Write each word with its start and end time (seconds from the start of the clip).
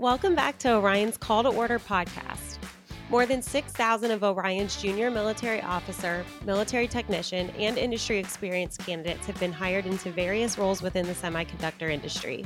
Welcome 0.00 0.36
back 0.36 0.58
to 0.58 0.76
Orion's 0.76 1.16
Call 1.16 1.42
to 1.42 1.48
Order 1.48 1.80
podcast. 1.80 2.58
More 3.10 3.26
than 3.26 3.42
6,000 3.42 4.12
of 4.12 4.22
Orion's 4.22 4.80
junior 4.80 5.10
military 5.10 5.60
officer, 5.60 6.24
military 6.44 6.86
technician, 6.86 7.50
and 7.58 7.76
industry 7.76 8.18
experienced 8.18 8.78
candidates 8.78 9.26
have 9.26 9.40
been 9.40 9.50
hired 9.50 9.86
into 9.86 10.12
various 10.12 10.56
roles 10.56 10.82
within 10.82 11.04
the 11.04 11.14
semiconductor 11.14 11.90
industry. 11.90 12.44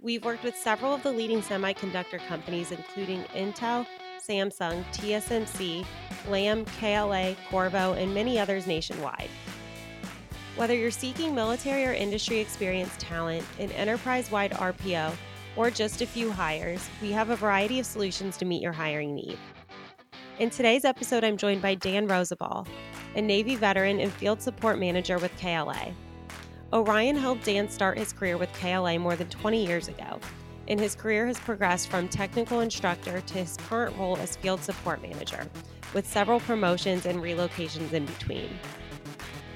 We've 0.00 0.24
worked 0.24 0.42
with 0.42 0.56
several 0.56 0.94
of 0.94 1.02
the 1.02 1.12
leading 1.12 1.42
semiconductor 1.42 2.26
companies, 2.28 2.72
including 2.72 3.24
Intel, 3.34 3.86
Samsung, 4.26 4.86
TSMC, 4.94 5.84
Lam, 6.30 6.64
KLA, 6.64 7.36
Qorvo, 7.50 7.94
and 7.94 8.14
many 8.14 8.38
others 8.38 8.66
nationwide. 8.66 9.28
Whether 10.56 10.74
you're 10.74 10.90
seeking 10.90 11.34
military 11.34 11.84
or 11.84 11.92
industry 11.92 12.38
experienced 12.38 13.00
talent, 13.00 13.44
an 13.58 13.70
enterprise 13.72 14.30
wide 14.30 14.52
RPO, 14.52 15.12
or 15.56 15.70
just 15.70 16.02
a 16.02 16.06
few 16.06 16.30
hires, 16.30 16.88
we 17.00 17.12
have 17.12 17.30
a 17.30 17.36
variety 17.36 17.78
of 17.78 17.86
solutions 17.86 18.36
to 18.38 18.44
meet 18.44 18.62
your 18.62 18.72
hiring 18.72 19.14
need. 19.14 19.38
In 20.38 20.50
today's 20.50 20.84
episode, 20.84 21.22
I'm 21.22 21.36
joined 21.36 21.62
by 21.62 21.76
Dan 21.76 22.08
Rosabal, 22.08 22.66
a 23.14 23.22
Navy 23.22 23.54
veteran 23.54 24.00
and 24.00 24.12
field 24.12 24.42
support 24.42 24.78
manager 24.78 25.18
with 25.18 25.36
KLA. 25.36 25.92
Orion 26.72 27.16
helped 27.16 27.44
Dan 27.44 27.68
start 27.68 27.96
his 27.96 28.12
career 28.12 28.36
with 28.36 28.52
KLA 28.54 28.98
more 28.98 29.14
than 29.14 29.28
20 29.28 29.64
years 29.64 29.86
ago, 29.86 30.18
and 30.66 30.80
his 30.80 30.96
career 30.96 31.26
has 31.26 31.38
progressed 31.38 31.88
from 31.88 32.08
technical 32.08 32.60
instructor 32.60 33.20
to 33.20 33.34
his 33.34 33.56
current 33.68 33.96
role 33.96 34.16
as 34.16 34.34
field 34.34 34.60
support 34.60 35.00
manager, 35.00 35.46
with 35.92 36.06
several 36.06 36.40
promotions 36.40 37.06
and 37.06 37.20
relocations 37.20 37.92
in 37.92 38.04
between. 38.06 38.48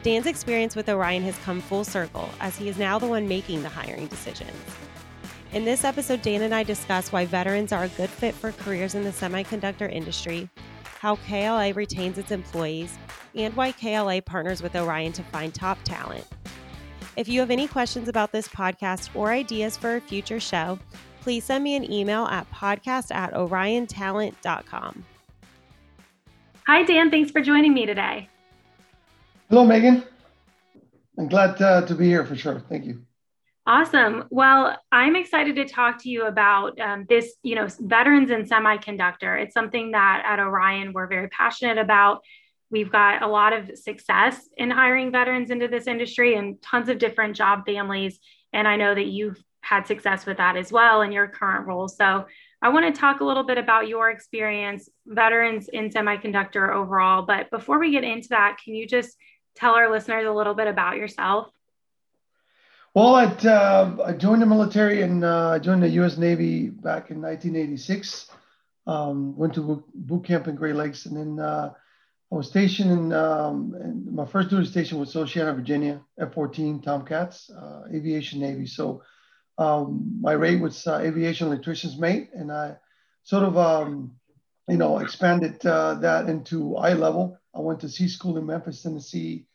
Dan's 0.05 0.27
experience 0.27 0.77
with 0.77 0.89
Orion 0.89 1.25
has 1.25 1.37
come 1.39 1.61
full 1.61 1.83
circle 1.83 2.29
as 2.41 2.57
he 2.57 2.69
is 2.69 2.79
now 2.79 3.01
the 3.01 3.07
one 3.09 3.27
making 3.27 3.63
the 3.63 3.69
hiring 3.69 4.07
decisions. 4.07 4.53
In 5.55 5.65
this 5.65 5.83
episode, 5.83 6.21
Dan 6.21 6.43
and 6.43 6.55
I 6.55 6.63
discuss 6.63 7.11
why 7.11 7.25
veterans 7.25 7.73
are 7.73 7.85
a 7.85 7.89
good 7.89 8.11
fit 8.11 8.35
for 8.35 8.53
careers 8.53 8.95
in 8.95 9.03
the 9.03 9.11
semiconductor 9.11 9.91
industry, 9.91 10.47
how 11.01 11.17
KLA 11.17 11.73
retains 11.73 12.19
its 12.19 12.33
employees, 12.33 12.99
and 13.35 13.57
why 13.57 13.73
KLA 13.73 14.21
partners 14.21 14.63
with 14.63 14.77
Orion 14.77 15.13
to 15.13 15.23
find 15.23 15.55
top 15.55 15.79
talent. 15.85 16.27
If 17.17 17.29
you 17.29 17.41
have 17.41 17.51
any 17.51 17.67
questions 17.67 18.09
about 18.09 18.31
this 18.31 18.47
podcast 18.47 19.09
or 19.15 19.33
ideas 19.33 19.75
for 19.79 19.97
a 19.97 20.01
future 20.03 20.39
show, 20.39 20.79
please 21.23 21.45
send 21.45 21.65
me 21.65 21.77
an 21.77 21.91
email 21.91 22.27
at 22.27 22.51
podcast 22.53 23.11
at 23.15 23.33
oriontalent.com. 23.33 25.05
Hi, 26.67 26.83
Dan. 26.83 27.11
Thanks 27.11 27.31
for 27.31 27.41
joining 27.41 27.73
me 27.73 27.87
today. 27.87 28.29
Hello, 29.49 29.65
Megan. 29.65 30.05
I'm 31.17 31.29
glad 31.29 31.61
uh, 31.63 31.87
to 31.87 31.95
be 31.95 32.05
here 32.05 32.27
for 32.27 32.37
sure. 32.37 32.63
Thank 32.69 32.85
you. 32.85 33.01
Awesome. 33.69 34.25
Well, 34.31 34.79
I'm 34.91 35.15
excited 35.15 35.57
to 35.57 35.67
talk 35.67 36.03
to 36.03 36.09
you 36.09 36.25
about 36.25 36.81
um, 36.81 37.05
this, 37.07 37.35
you 37.43 37.55
know, 37.55 37.67
veterans 37.79 38.31
in 38.31 38.47
semiconductor. 38.47 39.39
It's 39.39 39.53
something 39.53 39.91
that 39.91 40.23
at 40.25 40.41
Orion 40.41 40.95
we're 40.95 41.07
very 41.07 41.29
passionate 41.29 41.77
about. 41.77 42.23
We've 42.71 42.91
got 42.91 43.21
a 43.21 43.27
lot 43.27 43.53
of 43.53 43.77
success 43.77 44.49
in 44.57 44.71
hiring 44.71 45.13
veterans 45.13 45.51
into 45.51 45.69
this 45.69 45.87
industry 45.87 46.35
and 46.37 46.61
tons 46.63 46.89
of 46.89 46.97
different 46.97 47.37
job 47.37 47.67
families. 47.67 48.19
And 48.55 48.67
I 48.67 48.77
know 48.77 48.95
that 48.95 49.09
you've 49.09 49.39
had 49.61 49.87
success 49.87 50.25
with 50.25 50.39
that 50.39 50.57
as 50.57 50.73
well 50.73 51.03
in 51.03 51.13
your 51.13 51.29
current 51.29 51.67
role. 51.67 51.89
So 51.89 52.25
I 52.63 52.71
want 52.71 52.87
to 52.87 52.99
talk 52.99 53.21
a 53.21 53.25
little 53.25 53.45
bit 53.45 53.59
about 53.59 53.87
your 53.87 54.09
experience, 54.09 54.89
veterans 55.07 55.69
in 55.69 55.91
semiconductor 55.91 56.75
overall. 56.75 57.27
But 57.27 57.51
before 57.51 57.79
we 57.79 57.91
get 57.91 58.03
into 58.03 58.29
that, 58.31 58.57
can 58.65 58.75
you 58.75 58.87
just 58.87 59.15
tell 59.57 59.75
our 59.75 59.91
listeners 59.91 60.27
a 60.27 60.33
little 60.33 60.55
bit 60.55 60.69
about 60.69 60.97
yourself? 60.97 61.51
Well, 62.99 63.15
uh, 63.15 63.97
I 64.07 64.13
joined 64.15 64.43
the 64.43 64.47
military 64.47 65.03
and 65.03 65.23
uh, 65.23 65.51
I 65.51 65.61
joined 65.61 65.85
the 65.85 65.89
U.S. 66.01 66.19
Navy 66.19 66.69
back 66.69 67.13
in 67.13 67.23
1986. 67.23 68.29
Um, 68.89 69.37
went 69.37 69.55
to 69.55 69.85
boot 69.95 70.25
camp 70.25 70.49
in 70.49 70.57
Great 70.57 70.75
Lakes, 70.75 71.07
and 71.07 71.17
then 71.17 71.39
uh, 71.39 71.75
I 72.33 72.35
was 72.35 72.49
stationed 72.49 72.91
in, 72.91 73.13
um, 73.13 73.77
in, 73.81 74.13
my 74.13 74.27
first 74.27 74.51
duty 74.51 74.67
station 74.67 74.99
was 74.99 75.15
Oceana, 75.15 75.55
Virginia, 75.55 76.01
F-14 76.19 76.83
Tomcats, 76.83 77.51
uh, 77.51 77.83
aviation 77.95 78.41
Navy. 78.41 78.67
So 78.67 79.05
um, 79.59 80.19
my 80.21 80.33
rate 80.33 80.61
was 80.61 80.85
uh, 80.85 80.99
aviation 80.99 81.47
electrician's 81.47 82.01
mate, 82.01 82.31
and 82.35 82.51
I 82.51 82.79
sort 83.23 83.45
of 83.45 83.57
um, 83.57 84.17
you 84.69 84.77
know 84.77 84.99
expanded 84.99 85.65
uh, 85.65 85.95
that 86.01 86.29
into 86.29 86.77
I-level. 86.77 87.39
I 87.55 87.61
went 87.61 87.79
to 87.83 87.89
C 87.89 88.09
school 88.09 88.39
in 88.39 88.47
Memphis, 88.47 88.83
Tennessee 88.83 89.47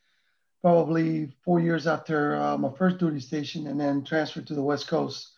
probably 0.64 1.30
four 1.44 1.60
years 1.60 1.86
after 1.88 2.38
uh, 2.38 2.58
my 2.58 2.70
first 2.78 2.98
duty 2.98 3.20
station, 3.20 3.68
and 3.68 3.80
then 3.80 4.04
transferred 4.04 4.48
to 4.48 4.56
the 4.56 4.64
West 4.64 4.88
Coast 4.88 5.34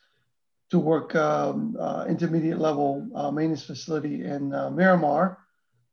to 0.69 0.77
work 0.79 1.15
um, 1.15 1.75
uh, 1.79 2.05
intermediate 2.07 2.59
level 2.59 3.07
uh, 3.15 3.31
maintenance 3.31 3.63
facility 3.63 4.23
in 4.23 4.53
uh, 4.53 4.69
Miramar 4.69 5.39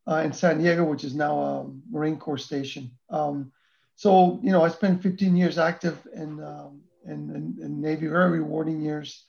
uh, 0.06 0.16
in 0.16 0.32
San 0.32 0.58
Diego, 0.58 0.84
which 0.84 1.02
is 1.02 1.14
now 1.14 1.38
a 1.38 1.66
Marine 1.90 2.18
Corps 2.18 2.38
station. 2.38 2.90
Um, 3.08 3.50
so, 3.96 4.38
you 4.42 4.52
know, 4.52 4.62
I 4.62 4.68
spent 4.68 5.02
15 5.02 5.34
years 5.34 5.58
active 5.58 5.98
in, 6.14 6.42
um, 6.42 6.82
in, 7.04 7.30
in, 7.34 7.64
in, 7.64 7.80
Navy, 7.80 8.08
very 8.08 8.38
rewarding 8.38 8.82
years. 8.82 9.24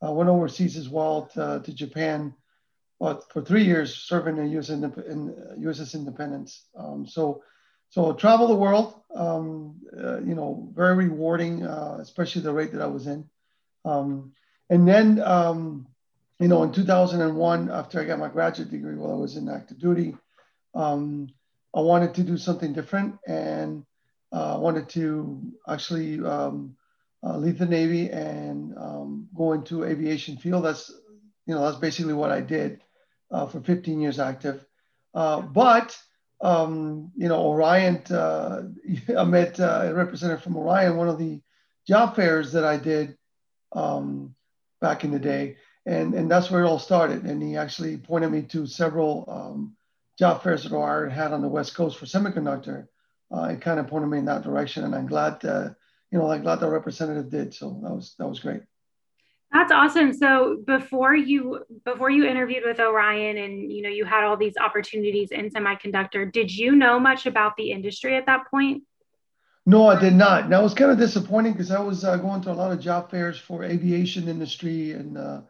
I 0.00 0.10
went 0.10 0.30
overseas 0.30 0.76
as 0.76 0.88
well 0.88 1.30
to, 1.34 1.62
to 1.64 1.72
Japan 1.72 2.34
but 3.02 3.28
for 3.32 3.42
three 3.42 3.64
years 3.64 3.92
serving 3.96 4.38
in 4.38 4.48
US 4.52 4.68
in 4.68 4.82
USS 5.58 5.96
Independence. 5.96 6.68
Um, 6.78 7.04
so 7.04 7.42
so 7.92 8.14
travel 8.14 8.48
the 8.48 8.54
world, 8.54 8.94
um, 9.14 9.74
uh, 9.94 10.18
you 10.20 10.34
know, 10.34 10.66
very 10.74 10.94
rewarding, 10.94 11.66
uh, 11.66 11.98
especially 12.00 12.40
the 12.40 12.50
rate 12.50 12.72
that 12.72 12.80
I 12.80 12.86
was 12.86 13.06
in. 13.06 13.28
Um, 13.84 14.32
and 14.70 14.88
then, 14.88 15.20
um, 15.20 15.86
you 16.40 16.48
know, 16.48 16.62
in 16.62 16.72
2001, 16.72 17.70
after 17.70 18.00
I 18.00 18.04
got 18.04 18.18
my 18.18 18.28
graduate 18.28 18.70
degree 18.70 18.94
while 18.94 19.12
I 19.12 19.16
was 19.16 19.36
in 19.36 19.46
active 19.46 19.78
duty, 19.78 20.16
um, 20.74 21.28
I 21.76 21.80
wanted 21.80 22.14
to 22.14 22.22
do 22.22 22.38
something 22.38 22.72
different 22.72 23.18
and 23.26 23.84
uh, 24.32 24.56
wanted 24.58 24.88
to 24.90 25.52
actually 25.68 26.18
um, 26.24 26.74
uh, 27.22 27.36
leave 27.36 27.58
the 27.58 27.66
Navy 27.66 28.08
and 28.08 28.74
go 29.36 29.52
into 29.52 29.84
aviation 29.84 30.38
field. 30.38 30.64
That's, 30.64 30.90
you 31.44 31.54
know, 31.54 31.62
that's 31.62 31.76
basically 31.76 32.14
what 32.14 32.32
I 32.32 32.40
did 32.40 32.80
uh, 33.30 33.48
for 33.48 33.60
15 33.60 34.00
years 34.00 34.18
active. 34.18 34.64
Uh, 35.12 35.42
but 35.42 35.94
um, 36.42 37.12
you 37.16 37.28
know, 37.28 37.40
Orion, 37.40 38.02
uh, 38.10 38.64
I 39.16 39.24
met 39.24 39.58
uh, 39.60 39.82
a 39.84 39.94
representative 39.94 40.42
from 40.42 40.56
Orion, 40.56 40.96
one 40.96 41.08
of 41.08 41.18
the 41.18 41.40
job 41.86 42.16
fairs 42.16 42.52
that 42.52 42.64
I 42.64 42.76
did 42.76 43.16
um, 43.72 44.34
back 44.80 45.04
in 45.04 45.12
the 45.12 45.18
day. 45.18 45.56
And, 45.86 46.14
and 46.14 46.30
that's 46.30 46.50
where 46.50 46.62
it 46.62 46.68
all 46.68 46.78
started. 46.78 47.24
And 47.24 47.42
he 47.42 47.56
actually 47.56 47.96
pointed 47.96 48.30
me 48.30 48.42
to 48.42 48.66
several 48.66 49.24
um, 49.28 49.76
job 50.18 50.42
fairs 50.42 50.64
that 50.64 50.72
Orion 50.72 51.10
had 51.10 51.32
on 51.32 51.42
the 51.42 51.48
West 51.48 51.74
Coast 51.74 51.98
for 51.98 52.06
semiconductor. 52.06 52.86
Uh, 53.34 53.44
it 53.44 53.60
kind 53.60 53.80
of 53.80 53.88
pointed 53.88 54.08
me 54.08 54.18
in 54.18 54.26
that 54.26 54.42
direction. 54.42 54.84
And 54.84 54.94
I'm 54.94 55.06
glad, 55.06 55.44
uh, 55.44 55.70
you 56.10 56.18
know, 56.18 56.30
I'm 56.30 56.42
glad 56.42 56.60
the 56.60 56.68
representative 56.68 57.30
did. 57.30 57.54
So 57.54 57.80
that 57.82 57.92
was, 57.92 58.14
that 58.18 58.28
was 58.28 58.40
great. 58.40 58.62
That's 59.52 59.70
awesome. 59.70 60.14
So 60.14 60.62
before 60.66 61.14
you 61.14 61.64
before 61.84 62.08
you 62.08 62.24
interviewed 62.24 62.62
with 62.64 62.80
Orion 62.80 63.36
and 63.36 63.70
you 63.70 63.82
know 63.82 63.90
you 63.90 64.06
had 64.06 64.24
all 64.24 64.36
these 64.36 64.56
opportunities 64.56 65.30
in 65.30 65.50
semiconductor, 65.50 66.32
did 66.32 66.50
you 66.50 66.74
know 66.74 66.98
much 66.98 67.26
about 67.26 67.56
the 67.56 67.70
industry 67.70 68.16
at 68.16 68.24
that 68.26 68.50
point? 68.50 68.82
No, 69.66 69.86
I 69.86 70.00
did 70.00 70.14
not. 70.14 70.48
That 70.48 70.62
was 70.62 70.74
kind 70.74 70.90
of 70.90 70.98
disappointing 70.98 71.52
because 71.52 71.70
I 71.70 71.80
was 71.80 72.02
uh, 72.02 72.16
going 72.16 72.40
to 72.42 72.50
a 72.50 72.54
lot 72.54 72.72
of 72.72 72.80
job 72.80 73.10
fairs 73.10 73.38
for 73.38 73.62
aviation 73.62 74.26
industry 74.26 74.92
and 74.92 75.18
uh, 75.18 75.42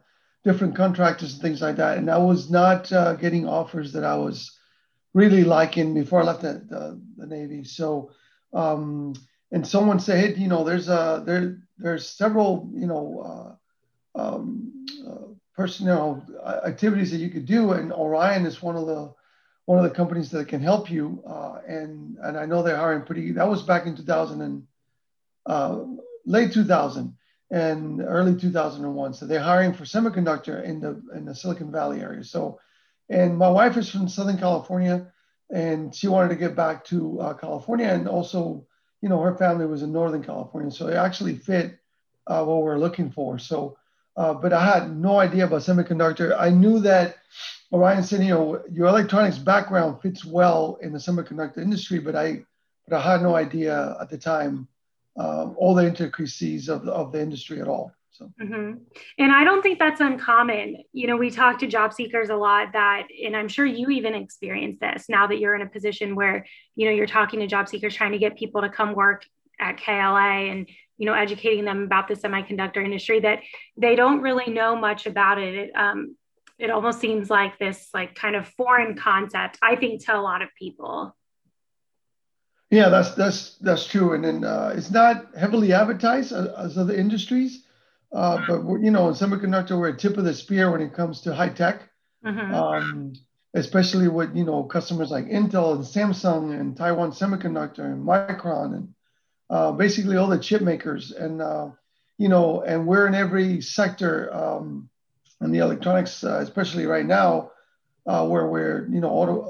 different 0.43 0.75
contractors 0.75 1.33
and 1.33 1.41
things 1.41 1.61
like 1.61 1.77
that, 1.77 1.97
and 1.97 2.11
I 2.11 2.17
was 2.17 2.51
not 2.51 2.91
uh, 2.91 3.13
getting 3.13 3.47
offers 3.47 3.93
that 3.93 4.03
I 4.03 4.15
was 4.15 4.51
really 5.13 5.43
liking 5.43 5.93
before 5.93 6.21
I 6.21 6.25
left 6.25 6.41
the, 6.41 6.53
the, 6.69 7.01
the 7.17 7.27
Navy. 7.27 7.63
So, 7.63 8.11
um, 8.53 9.13
and 9.51 9.65
someone 9.65 9.99
said, 9.99 10.35
hey, 10.35 10.41
you 10.41 10.47
know, 10.47 10.63
there's 10.63 10.89
a 10.89 11.23
there 11.25 11.59
there's 11.77 12.07
several 12.07 12.69
you 12.73 12.87
know 12.87 13.23
uh, 13.25 13.52
um, 14.15 14.85
uh, 15.07 15.33
personnel 15.55 16.25
activities 16.65 17.11
that 17.11 17.17
you 17.17 17.29
could 17.29 17.45
do, 17.45 17.71
and 17.73 17.91
Orion 17.91 18.45
is 18.45 18.61
one 18.61 18.75
of 18.75 18.87
the 18.87 19.13
one 19.65 19.77
of 19.77 19.83
the 19.85 19.95
companies 19.95 20.29
that 20.31 20.47
can 20.47 20.61
help 20.61 20.91
you. 20.91 21.23
Uh, 21.27 21.59
and 21.67 22.17
and 22.21 22.37
I 22.37 22.45
know 22.45 22.63
they're 22.63 22.77
hiring 22.77 23.03
pretty. 23.03 23.31
That 23.31 23.47
was 23.47 23.63
back 23.63 23.85
in 23.85 23.95
2000 23.95 24.41
and 24.41 24.63
uh, 25.45 25.83
late 26.25 26.51
2000 26.51 27.15
and 27.51 28.01
early 28.01 28.35
2001. 28.35 29.13
So 29.13 29.25
they're 29.25 29.39
hiring 29.39 29.73
for 29.73 29.83
semiconductor 29.83 30.63
in 30.63 30.79
the 30.79 31.01
in 31.15 31.25
the 31.25 31.35
Silicon 31.35 31.71
Valley 31.71 32.01
area. 32.01 32.23
So, 32.23 32.59
and 33.09 33.37
my 33.37 33.49
wife 33.49 33.77
is 33.77 33.89
from 33.89 34.07
Southern 34.09 34.37
California, 34.37 35.11
and 35.51 35.93
she 35.93 36.07
wanted 36.07 36.29
to 36.29 36.35
get 36.35 36.55
back 36.55 36.83
to 36.85 37.19
uh, 37.19 37.33
California, 37.35 37.87
and 37.87 38.07
also, 38.07 38.65
you 39.01 39.09
know, 39.09 39.21
her 39.21 39.35
family 39.35 39.65
was 39.65 39.83
in 39.83 39.91
Northern 39.91 40.23
California, 40.23 40.71
so 40.71 40.87
it 40.87 40.95
actually 40.95 41.35
fit 41.35 41.77
uh, 42.27 42.43
what 42.43 42.63
we're 42.63 42.79
looking 42.79 43.11
for. 43.11 43.37
So 43.37 43.77
uh, 44.15 44.33
but 44.33 44.53
I 44.53 44.65
had 44.65 44.95
no 44.95 45.19
idea 45.19 45.45
about 45.45 45.61
semiconductor. 45.61 46.35
I 46.39 46.49
knew 46.49 46.79
that 46.79 47.17
Orion 47.71 48.03
said, 48.03 48.23
you 48.23 48.29
know, 48.29 48.63
your 48.71 48.87
electronics 48.87 49.37
background 49.37 50.01
fits 50.01 50.23
well 50.23 50.77
in 50.81 50.93
the 50.93 50.99
semiconductor 50.99 51.57
industry, 51.57 51.99
but 51.99 52.15
I, 52.15 52.43
but 52.87 52.97
I 52.97 53.01
had 53.01 53.21
no 53.21 53.35
idea 53.35 53.97
at 53.99 54.09
the 54.09 54.17
time 54.17 54.67
um, 55.17 55.55
all 55.57 55.73
the 55.73 55.87
intricacies 55.87 56.69
of 56.69 56.85
the, 56.85 56.91
of 56.91 57.11
the 57.11 57.21
industry 57.21 57.61
at 57.61 57.67
all. 57.67 57.91
So, 58.11 58.31
mm-hmm. 58.39 58.77
and 59.17 59.31
I 59.31 59.43
don't 59.43 59.63
think 59.63 59.79
that's 59.79 59.99
uncommon. 59.99 60.83
You 60.91 61.07
know, 61.07 61.17
we 61.17 61.31
talk 61.31 61.57
to 61.59 61.67
job 61.67 61.93
seekers 61.93 62.29
a 62.29 62.35
lot 62.35 62.73
that, 62.73 63.07
and 63.25 63.35
I'm 63.35 63.47
sure 63.47 63.65
you 63.65 63.89
even 63.89 64.13
experience 64.13 64.77
this 64.79 65.05
now 65.09 65.25
that 65.25 65.39
you're 65.39 65.55
in 65.55 65.63
a 65.63 65.69
position 65.69 66.13
where, 66.15 66.45
you 66.75 66.85
know, 66.85 66.93
you're 66.93 67.07
talking 67.07 67.39
to 67.39 67.47
job 67.47 67.67
seekers 67.67 67.95
trying 67.95 68.11
to 68.11 68.19
get 68.19 68.37
people 68.37 68.61
to 68.61 68.69
come 68.69 68.93
work 68.93 69.25
at 69.59 69.77
KLA 69.77 70.51
and, 70.51 70.69
you 70.97 71.05
know, 71.05 71.13
educating 71.13 71.65
them 71.65 71.83
about 71.83 72.07
the 72.07 72.15
semiconductor 72.15 72.83
industry 72.83 73.19
that 73.21 73.39
they 73.77 73.95
don't 73.95 74.21
really 74.21 74.51
know 74.51 74.75
much 74.75 75.05
about 75.05 75.39
it. 75.39 75.53
it 75.53 75.71
um, 75.75 76.15
it 76.59 76.69
almost 76.69 76.99
seems 76.99 77.29
like 77.29 77.57
this 77.57 77.89
like 77.93 78.15
kind 78.15 78.35
of 78.35 78.47
foreign 78.49 78.95
concept, 78.95 79.57
I 79.61 79.75
think, 79.75 80.05
to 80.05 80.15
a 80.15 80.21
lot 80.21 80.41
of 80.41 80.49
people. 80.57 81.15
Yeah, 82.69 82.89
that's 82.89 83.11
that's 83.11 83.57
that's 83.57 83.85
true, 83.85 84.13
and 84.13 84.23
then 84.23 84.43
uh, 84.43 84.73
it's 84.75 84.89
not 84.89 85.37
heavily 85.37 85.73
advertised 85.73 86.31
as, 86.31 86.77
other 86.77 86.95
industries, 86.95 87.65
uh, 88.11 88.41
but 88.47 88.61
you 88.81 88.89
know, 88.89 89.09
in 89.09 89.13
semiconductor, 89.13 89.77
we're 89.77 89.89
a 89.89 89.97
tip 89.97 90.17
of 90.17 90.23
the 90.23 90.33
spear 90.33 90.71
when 90.71 90.81
it 90.81 90.93
comes 90.93 91.21
to 91.21 91.35
high 91.35 91.49
tech, 91.49 91.83
mm-hmm. 92.25 92.53
um, 92.53 93.13
especially 93.53 94.07
with 94.07 94.35
you 94.35 94.43
know 94.43 94.63
customers 94.63 95.11
like 95.11 95.25
Intel 95.25 95.75
and 95.75 95.83
Samsung 95.83 96.59
and 96.59 96.75
Taiwan 96.75 97.11
Semiconductor 97.11 97.85
and 97.85 98.03
Micron 98.03 98.73
and 98.73 98.93
uh, 99.49 99.71
basically 99.71 100.17
all 100.17 100.27
the 100.27 100.39
chip 100.39 100.61
makers, 100.61 101.11
and 101.11 101.41
uh, 101.41 101.69
you 102.17 102.29
know, 102.29 102.61
and 102.61 102.87
we're 102.87 103.07
in 103.07 103.15
every 103.15 103.61
sector 103.61 104.33
um, 104.33 104.89
in 105.41 105.51
the 105.51 105.59
electronics, 105.59 106.23
uh, 106.23 106.39
especially 106.41 106.85
right 106.85 107.05
now, 107.05 107.51
uh, 108.05 108.25
where 108.27 108.47
we're 108.47 108.87
you 108.89 109.01
know 109.01 109.09
auto, 109.09 109.41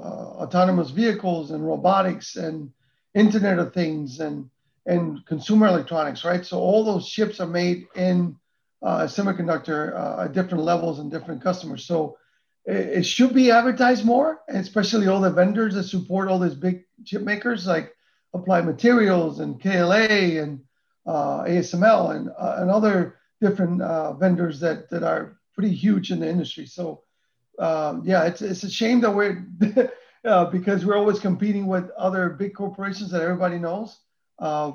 autonomous 0.42 0.90
vehicles 0.90 1.51
and 1.51 1.66
robotics 1.66 2.36
and 2.36 2.72
Internet 3.13 3.60
of 3.60 3.74
Things 3.74 4.19
and 4.19 4.50
and 4.86 5.25
consumer 5.25 5.68
electronics, 5.68 6.25
right? 6.25 6.45
So 6.45 6.60
all 6.60 6.84
those 6.84 7.07
chips 7.07 7.40
are 7.40 7.48
made 7.48 7.88
in 7.95 8.36
uh, 8.81 9.04
semiconductor 9.04 9.95
uh, 9.95 10.24
at 10.25 10.34
different 10.34 10.63
levels 10.63 11.00
and 11.00 11.10
different 11.10 11.42
customers. 11.42 11.86
So 11.86 12.18
it, 12.66 13.00
it, 13.00 13.06
should 13.06 13.34
be 13.34 13.50
advertised 13.50 14.04
more, 14.04 14.42
especially 14.50 15.07
all 15.07 15.22
the 15.22 15.31
vendors 15.31 15.74
that 15.75 15.84
support 15.84 16.28
all 16.28 16.38
these 16.38 16.54
big 16.54 16.84
chip 17.06 17.22
makers 17.22 17.66
like 17.66 17.95
Applied 18.33 18.65
Materials 18.65 19.39
and 19.39 19.62
KLA 19.62 20.41
and 20.41 20.62
uh, 21.06 21.44
ASML 21.44 22.15
and, 22.15 22.30
uh, 22.30 22.56
and 22.59 22.71
other 22.71 23.19
different 23.41 23.81
uh, 23.81 24.13
vendors 24.13 24.59
that, 24.59 24.89
that 24.89 25.03
are 25.03 25.38
pretty 25.53 25.74
huge 25.74 26.12
in 26.12 26.19
the 26.19 26.30
industry. 26.30 26.65
So 26.65 27.03
um, 27.59 28.01
yeah, 28.06 28.24
it's, 28.24 28.41
it's 28.41 28.63
a 28.63 28.69
shame 28.69 29.01
that 29.01 29.12
we're 29.12 29.45
uh, 30.25 30.45
because 30.45 30.85
we're 30.85 30.97
always 30.97 31.19
competing 31.19 31.68
with 31.68 31.89
other 31.91 32.30
big 32.30 32.53
corporations 32.56 33.12
that 33.12 33.21
everybody 33.21 33.59
knows. 33.59 34.00
Uh, 34.39 34.74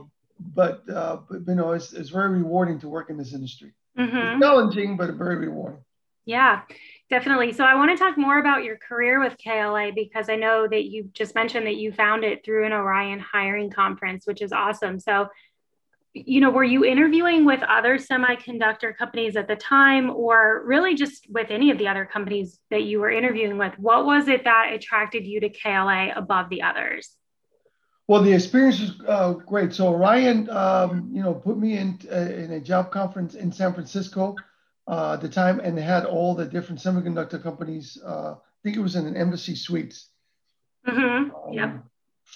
but, 0.54 0.88
uh, 0.88 1.18
but, 1.28 1.40
you 1.46 1.54
know, 1.54 1.72
it's, 1.72 1.92
it's 1.92 2.10
very 2.10 2.30
rewarding 2.30 2.78
to 2.80 2.88
work 2.88 3.10
in 3.10 3.16
this 3.16 3.34
industry. 3.34 3.72
Mm-hmm. 3.98 4.40
Challenging, 4.40 4.96
but 4.96 5.14
very 5.14 5.36
rewarding. 5.36 5.80
Yeah, 6.24 6.62
definitely. 7.10 7.52
So 7.52 7.64
I 7.64 7.74
want 7.74 7.90
to 7.90 7.96
talk 7.96 8.16
more 8.16 8.38
about 8.38 8.64
your 8.64 8.76
career 8.76 9.20
with 9.20 9.36
KLA 9.42 9.92
because 9.94 10.28
I 10.28 10.36
know 10.36 10.66
that 10.68 10.84
you 10.84 11.10
just 11.12 11.34
mentioned 11.34 11.66
that 11.66 11.76
you 11.76 11.92
found 11.92 12.24
it 12.24 12.44
through 12.44 12.66
an 12.66 12.72
Orion 12.72 13.18
hiring 13.18 13.70
conference, 13.70 14.26
which 14.26 14.42
is 14.42 14.52
awesome. 14.52 14.98
So 14.98 15.28
you 16.14 16.40
know, 16.40 16.50
were 16.50 16.64
you 16.64 16.84
interviewing 16.84 17.44
with 17.44 17.62
other 17.62 17.98
semiconductor 17.98 18.96
companies 18.96 19.36
at 19.36 19.46
the 19.46 19.56
time, 19.56 20.10
or 20.10 20.62
really 20.64 20.94
just 20.94 21.26
with 21.30 21.50
any 21.50 21.70
of 21.70 21.78
the 21.78 21.88
other 21.88 22.04
companies 22.04 22.58
that 22.70 22.82
you 22.84 23.00
were 23.00 23.10
interviewing 23.10 23.58
with? 23.58 23.78
What 23.78 24.06
was 24.06 24.28
it 24.28 24.44
that 24.44 24.72
attracted 24.72 25.26
you 25.26 25.40
to 25.40 25.48
KLA 25.48 26.12
above 26.16 26.48
the 26.48 26.62
others? 26.62 27.14
Well, 28.06 28.22
the 28.22 28.32
experience 28.32 28.80
was 28.80 29.00
uh, 29.06 29.32
great. 29.34 29.74
So 29.74 29.88
Orion, 29.88 30.48
um, 30.48 31.10
you 31.12 31.22
know, 31.22 31.34
put 31.34 31.58
me 31.58 31.76
in 31.76 31.98
uh, 32.10 32.16
in 32.16 32.52
a 32.52 32.60
job 32.60 32.90
conference 32.90 33.34
in 33.34 33.52
San 33.52 33.74
Francisco 33.74 34.34
uh, 34.88 35.14
at 35.14 35.20
the 35.20 35.28
time, 35.28 35.60
and 35.60 35.76
they 35.76 35.82
had 35.82 36.04
all 36.04 36.34
the 36.34 36.46
different 36.46 36.80
semiconductor 36.80 37.42
companies. 37.42 37.98
Uh, 38.04 38.32
I 38.32 38.60
think 38.62 38.76
it 38.76 38.80
was 38.80 38.96
in 38.96 39.06
an 39.06 39.16
Embassy 39.16 39.54
Suites. 39.54 40.08
Mm-hmm. 40.86 41.34
Um, 41.34 41.52
yep. 41.52 41.84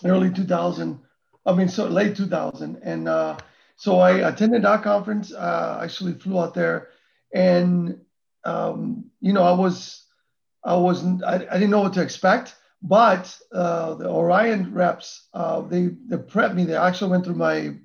Early 0.05 0.31
2000. 0.31 1.01
I 1.45 1.53
mean, 1.55 1.69
so 1.69 1.87
late 1.87 2.17
2000, 2.17 2.81
and 2.85 3.09
uh, 3.09 3.39
so 3.77 3.99
I 3.99 4.29
attended 4.29 4.63
that 4.63 4.83
conference. 4.83 5.33
Uh, 5.33 5.81
actually 5.83 6.13
flew 6.15 6.39
out 6.39 6.55
there, 6.55 6.91
and 7.35 7.99
um, 8.45 9.11
you 9.21 9.33
know 9.33 9.43
I 9.43 9.53
was 9.53 10.05
I 10.63 10.77
wasn't 10.77 11.25
I, 11.25 11.35
I 11.51 11.55
didn't 11.55 11.71
know 11.71 11.81
what 11.81 11.95
to 11.95 12.03
expect. 12.03 12.55
But 12.85 13.37
uh, 13.53 13.95
the 13.95 14.09
Orion 14.09 14.75
reps 14.75 15.29
uh, 15.35 15.63
they 15.63 15.87
they 15.87 16.17
prepped 16.17 16.55
me. 16.55 16.65
They 16.65 16.77
actually 16.77 17.11
went 17.11 17.25
through 17.25 17.37
my 17.37 17.77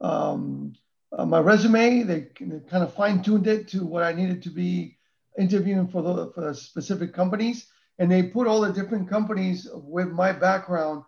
um, 0.00 0.74
uh, 1.16 1.26
my 1.26 1.40
resume. 1.40 2.02
They, 2.02 2.28
they 2.40 2.60
kind 2.68 2.82
of 2.82 2.94
fine 2.94 3.22
tuned 3.22 3.46
it 3.46 3.68
to 3.68 3.84
what 3.84 4.02
I 4.02 4.12
needed 4.12 4.42
to 4.42 4.50
be 4.50 4.96
interviewing 5.38 5.88
for 5.88 6.02
the 6.02 6.32
for 6.32 6.52
specific 6.54 7.12
companies, 7.12 7.66
and 7.98 8.10
they 8.10 8.22
put 8.22 8.46
all 8.46 8.60
the 8.60 8.72
different 8.72 9.08
companies 9.08 9.68
with 9.72 10.08
my 10.08 10.32
background 10.32 11.04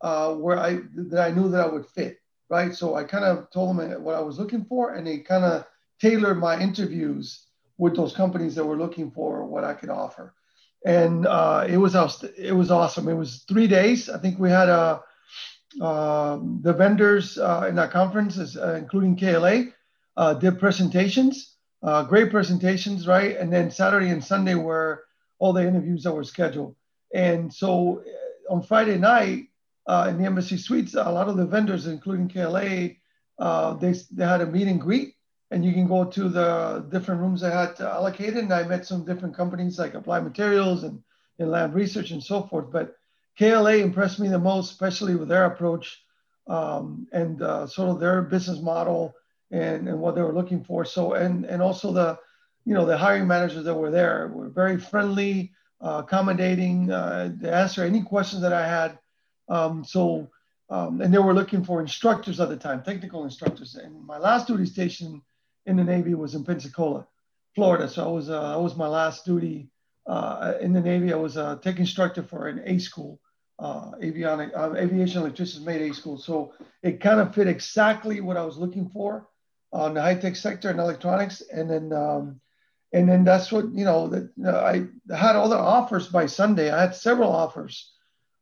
uh, 0.00 0.34
where 0.34 0.58
I 0.58 0.80
that 1.10 1.20
I 1.20 1.30
knew 1.30 1.48
that 1.50 1.60
I 1.60 1.68
would 1.68 1.86
fit 1.86 2.18
right? 2.48 2.74
So 2.74 2.94
I 2.94 3.04
kind 3.04 3.24
of 3.24 3.50
told 3.50 3.76
them 3.76 4.02
what 4.02 4.14
I 4.14 4.20
was 4.20 4.38
looking 4.38 4.64
for, 4.64 4.94
and 4.94 5.06
they 5.06 5.18
kind 5.18 5.44
of 5.44 5.66
tailored 6.00 6.38
my 6.38 6.58
interviews 6.60 7.46
with 7.78 7.96
those 7.96 8.14
companies 8.14 8.54
that 8.54 8.64
were 8.64 8.76
looking 8.76 9.10
for 9.10 9.44
what 9.44 9.64
I 9.64 9.74
could 9.74 9.90
offer. 9.90 10.34
And 10.86 11.26
uh, 11.26 11.66
it 11.68 11.78
was 11.78 11.94
it 12.36 12.52
was 12.52 12.70
awesome. 12.70 13.08
It 13.08 13.14
was 13.14 13.44
three 13.48 13.66
days. 13.66 14.08
I 14.08 14.18
think 14.18 14.38
we 14.38 14.50
had 14.50 14.68
uh, 14.68 15.00
uh, 15.80 16.38
the 16.60 16.72
vendors 16.72 17.38
uh, 17.38 17.66
in 17.68 17.74
that 17.76 17.90
conference, 17.90 18.56
uh, 18.56 18.74
including 18.74 19.16
KLA, 19.16 19.64
uh, 20.16 20.34
did 20.34 20.58
presentations, 20.58 21.56
great 22.08 22.30
presentations, 22.30 23.06
right? 23.06 23.36
And 23.36 23.52
then 23.52 23.70
Saturday 23.70 24.10
and 24.10 24.22
Sunday 24.22 24.54
were 24.54 25.04
all 25.38 25.52
the 25.52 25.66
interviews 25.66 26.04
that 26.04 26.14
were 26.14 26.24
scheduled. 26.24 26.76
And 27.12 27.52
so 27.52 28.02
on 28.48 28.62
Friday 28.62 28.98
night, 28.98 29.48
uh, 29.86 30.06
in 30.08 30.18
the 30.18 30.24
embassy 30.24 30.56
suites, 30.56 30.94
a 30.94 31.10
lot 31.10 31.28
of 31.28 31.36
the 31.36 31.46
vendors, 31.46 31.86
including 31.86 32.28
KLA, 32.28 32.90
uh, 33.38 33.74
they, 33.74 33.92
they 34.12 34.24
had 34.24 34.40
a 34.40 34.46
meet 34.46 34.68
and 34.68 34.80
greet, 34.80 35.14
and 35.50 35.64
you 35.64 35.72
can 35.72 35.86
go 35.86 36.04
to 36.04 36.28
the 36.28 36.86
different 36.90 37.20
rooms 37.20 37.40
they 37.40 37.50
had 37.50 37.78
allocated. 37.80 38.44
And 38.44 38.52
I 38.52 38.62
met 38.62 38.86
some 38.86 39.04
different 39.04 39.36
companies 39.36 39.78
like 39.78 39.94
Applied 39.94 40.24
Materials 40.24 40.84
and, 40.84 41.02
and 41.38 41.50
Lam 41.50 41.72
Research 41.72 42.12
and 42.12 42.22
so 42.22 42.44
forth. 42.44 42.70
But 42.70 42.94
KLA 43.38 43.76
impressed 43.76 44.20
me 44.20 44.28
the 44.28 44.38
most, 44.38 44.72
especially 44.72 45.16
with 45.16 45.28
their 45.28 45.46
approach 45.46 46.04
um, 46.46 47.06
and 47.12 47.42
uh, 47.42 47.66
sort 47.66 47.88
of 47.88 48.00
their 48.00 48.22
business 48.22 48.60
model 48.60 49.14
and, 49.50 49.88
and 49.88 49.98
what 49.98 50.14
they 50.14 50.22
were 50.22 50.34
looking 50.34 50.62
for. 50.62 50.84
So, 50.84 51.14
and, 51.14 51.44
and 51.44 51.62
also 51.62 51.92
the, 51.92 52.18
you 52.64 52.74
know, 52.74 52.86
the 52.86 52.96
hiring 52.96 53.26
managers 53.26 53.64
that 53.64 53.74
were 53.74 53.90
there 53.90 54.30
were 54.32 54.48
very 54.48 54.78
friendly, 54.78 55.52
uh, 55.80 56.02
accommodating. 56.04 56.90
Uh, 56.90 57.32
they 57.36 57.50
answer 57.50 57.84
any 57.84 58.02
questions 58.02 58.42
that 58.42 58.52
I 58.52 58.66
had. 58.66 58.98
Um, 59.48 59.84
so, 59.84 60.30
um, 60.70 61.00
and 61.00 61.12
they 61.12 61.18
were 61.18 61.34
looking 61.34 61.62
for 61.64 61.80
instructors 61.80 62.40
at 62.40 62.48
the 62.48 62.56
time, 62.56 62.82
technical 62.82 63.24
instructors. 63.24 63.74
And 63.74 64.04
my 64.06 64.18
last 64.18 64.46
duty 64.46 64.66
station 64.66 65.22
in 65.66 65.76
the 65.76 65.84
Navy 65.84 66.14
was 66.14 66.34
in 66.34 66.44
Pensacola, 66.44 67.06
Florida. 67.54 67.88
So 67.88 68.04
I 68.04 68.08
was, 68.08 68.30
uh, 68.30 68.50
that 68.50 68.60
was 68.60 68.76
my 68.76 68.88
last 68.88 69.24
duty 69.24 69.68
uh, 70.06 70.54
in 70.60 70.72
the 70.72 70.80
Navy. 70.80 71.12
I 71.12 71.16
was 71.16 71.36
a 71.36 71.58
tech 71.62 71.78
instructor 71.78 72.22
for 72.22 72.48
an 72.48 72.62
A 72.64 72.78
school, 72.78 73.20
uh, 73.58 73.92
avionic, 74.02 74.50
uh, 74.56 74.74
aviation 74.76 75.22
electricians 75.22 75.64
made 75.64 75.82
A 75.82 75.94
school. 75.94 76.18
So 76.18 76.52
it 76.82 77.00
kind 77.00 77.20
of 77.20 77.34
fit 77.34 77.48
exactly 77.48 78.20
what 78.20 78.36
I 78.36 78.44
was 78.44 78.56
looking 78.56 78.88
for 78.88 79.28
on 79.72 79.94
the 79.94 80.02
high 80.02 80.16
tech 80.16 80.36
sector 80.36 80.70
and 80.70 80.80
electronics. 80.80 81.40
And 81.40 81.70
then, 81.70 81.92
um, 81.92 82.40
and 82.92 83.08
then 83.08 83.24
that's 83.24 83.50
what, 83.50 83.72
you 83.72 83.84
know, 83.84 84.08
that 84.08 84.30
I 84.46 84.86
had 85.14 85.36
all 85.36 85.48
the 85.48 85.58
offers 85.58 86.08
by 86.08 86.26
Sunday. 86.26 86.70
I 86.70 86.80
had 86.80 86.94
several 86.94 87.32
offers 87.32 87.94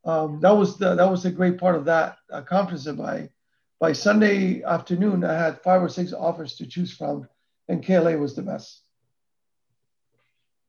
um, 0.05 0.41
that 0.41 0.57
was 0.57 0.79
the 0.79 0.95
that 0.95 1.11
was 1.11 1.23
the 1.23 1.31
great 1.31 1.59
part 1.59 1.77
of 1.77 1.85
that 1.85 2.17
uh, 2.31 2.43
conference. 2.43 2.87
And 2.87 2.99
by 2.99 3.31
by 3.79 3.93
Sunday 3.93 4.63
afternoon, 4.63 5.25
I 5.25 5.35
had 5.35 5.63
five 5.63 5.83
or 5.83 5.89
six 5.89 6.13
offers 6.13 6.57
to 6.57 6.67
choose 6.67 6.93
from, 6.93 7.29
and 7.69 7.85
KLA 7.85 8.17
was 8.17 8.35
the 8.35 8.43
best. 8.43 8.82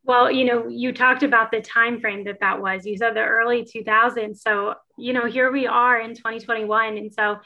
Well, 0.06 0.30
you 0.30 0.44
know, 0.44 0.68
you 0.68 0.92
talked 0.92 1.24
about 1.24 1.52
the 1.52 1.62
time 1.62 2.02
frame 2.02 2.26
that 2.26 2.42
that 2.42 2.62
was. 2.62 2.86
You 2.86 2.98
said 2.98 3.16
the 3.16 3.24
early 3.24 3.64
2000s. 3.64 4.38
So, 4.38 4.76
you 4.98 5.14
know, 5.14 5.26
here 5.26 5.52
we 5.52 5.66
are 5.66 6.00
in 6.00 6.14
2021, 6.14 6.98
and 6.98 7.14
so 7.14 7.38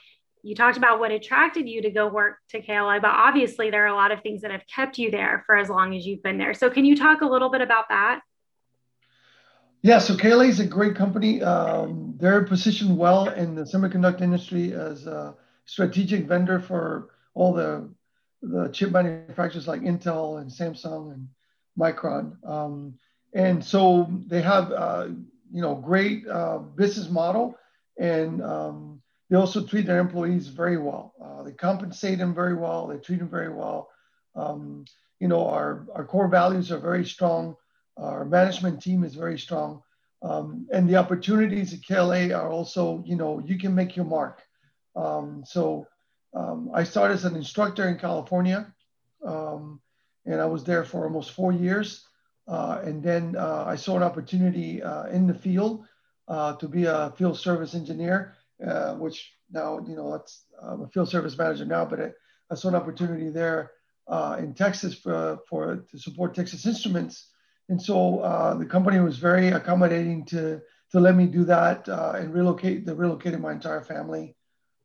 you 0.42 0.56
talked 0.56 0.78
about 0.78 1.00
what 1.00 1.12
attracted 1.12 1.68
you 1.68 1.82
to 1.84 1.92
go 1.92 2.08
work 2.08 2.38
to 2.50 2.62
KLA, 2.62 3.00
but 3.00 3.12
obviously 3.12 3.70
there 3.70 3.84
are 3.84 3.88
a 3.88 3.96
lot 3.96 4.12
of 4.12 4.22
things 4.22 4.42
that 4.42 4.52
have 4.52 4.64
kept 4.74 4.98
you 4.98 5.12
there 5.12 5.44
for 5.46 5.56
as 5.56 5.70
long 5.70 5.96
as 5.96 6.06
you've 6.06 6.24
been 6.24 6.38
there. 6.38 6.54
So, 6.54 6.70
can 6.70 6.84
you 6.84 6.96
talk 6.96 7.22
a 7.22 7.26
little 7.28 7.50
bit 7.50 7.62
about 7.62 7.90
that? 7.90 8.22
Yeah, 9.84 10.00
so 10.00 10.18
KLA 10.18 10.46
is 10.46 10.60
a 10.60 10.66
great 10.66 10.96
company. 10.96 11.42
Um, 11.44 12.16
they're 12.18 12.44
positioned 12.44 12.98
well 12.98 13.30
in 13.30 13.54
the 13.54 13.64
semiconductor 13.64 14.22
industry 14.22 14.74
as 14.74 15.06
a 15.06 15.36
strategic 15.66 16.26
vendor 16.26 16.60
for 16.60 17.10
all 17.36 17.54
the 17.54 17.90
the 18.42 18.70
chip 18.70 18.92
manufacturers 18.92 19.68
like 19.68 19.82
Intel 19.82 20.42
and 20.42 20.50
Samsung 20.50 21.14
and 21.14 21.28
Micron. 21.78 22.36
Um, 22.48 22.98
and 23.34 23.64
so 23.64 24.08
they 24.28 24.42
have 24.42 24.72
uh, 24.72 25.08
you 25.52 25.62
know 25.62 25.76
great 25.76 26.28
uh, 26.28 26.60
business 26.60 27.10
model, 27.10 27.58
and 28.00 28.42
um, 28.42 29.02
they 29.30 29.38
also 29.38 29.66
treat 29.66 29.86
their 29.86 30.00
employees 30.00 30.48
very 30.48 30.78
well. 30.78 31.14
Uh, 31.22 31.44
they 31.44 31.52
compensate 31.52 32.18
them 32.18 32.34
very 32.34 32.56
well. 32.56 32.88
They 32.88 32.98
treat 32.98 33.20
them 33.20 33.30
very 33.30 33.54
well. 33.54 33.90
Um, 34.36 34.86
you 35.20 35.28
know, 35.28 35.48
our, 35.48 35.86
our 35.96 36.06
core 36.06 36.28
values 36.28 36.72
are 36.72 36.80
very 36.80 37.06
strong. 37.06 37.56
Our 37.98 38.26
management 38.26 38.82
team 38.82 39.04
is 39.04 39.16
very 39.16 39.40
strong. 39.40 39.82
Um, 40.22 40.68
and 40.72 40.90
the 40.90 40.96
opportunities 40.96 41.74
at 41.74 41.86
KLA 41.86 42.32
are 42.34 42.50
also, 42.50 43.04
you 43.06 43.16
know, 43.16 43.40
you 43.40 43.58
can 43.58 43.74
make 43.74 43.96
your 43.96 44.06
mark. 44.06 44.44
Um, 44.96 45.44
so 45.46 45.88
um, 46.34 46.72
I 46.74 46.84
started 46.84 47.16
as 47.16 47.26
an 47.26 47.36
instructor 47.36 47.88
in 47.88 47.98
California, 47.98 48.74
um, 49.26 49.80
and 50.28 50.42
I 50.42 50.46
was 50.46 50.64
there 50.64 50.84
for 50.84 51.06
almost 51.06 51.32
four 51.32 51.52
years. 51.52 52.06
Uh, 52.48 52.80
and 52.84 53.04
then 53.04 53.36
uh, 53.36 53.66
I 53.68 53.76
saw 53.76 53.98
an 53.98 54.04
opportunity 54.04 54.82
uh, 54.82 55.06
in 55.06 55.28
the 55.28 55.34
field 55.34 55.86
uh, 56.28 56.54
to 56.56 56.68
be 56.68 56.86
a 56.86 57.14
field 57.18 57.38
service 57.38 57.74
engineer, 57.76 58.36
uh, 58.66 58.94
which 58.94 59.34
now, 59.52 59.80
you 59.88 59.96
know, 59.96 60.12
that's 60.12 60.46
I'm 60.62 60.84
a 60.84 60.88
field 60.88 61.10
service 61.10 61.38
manager 61.38 61.66
now, 61.66 61.86
but 61.86 62.00
I, 62.00 62.12
I 62.52 62.56
saw 62.56 62.70
an 62.70 62.76
opportunity 62.76 63.30
there 63.30 63.72
in 64.40 64.54
Texas 64.54 64.94
for, 64.96 65.40
for 65.50 65.86
to 65.92 66.00
support 66.00 66.36
Texas 66.36 66.66
Instruments. 66.66 67.28
And 67.70 67.82
so 67.82 68.56
the 68.58 68.66
company 68.66 69.00
was 69.00 69.18
very 69.18 69.50
accommodating 69.50 70.26
to, 70.26 70.62
to 70.92 71.00
let 71.00 71.16
me 71.16 71.28
do 71.28 71.44
that 71.46 71.88
and 71.90 72.34
relocate. 72.34 72.86
They 72.86 72.94
relocated 72.94 73.42
my 73.42 73.52
entire 73.52 73.82
family 73.82 74.36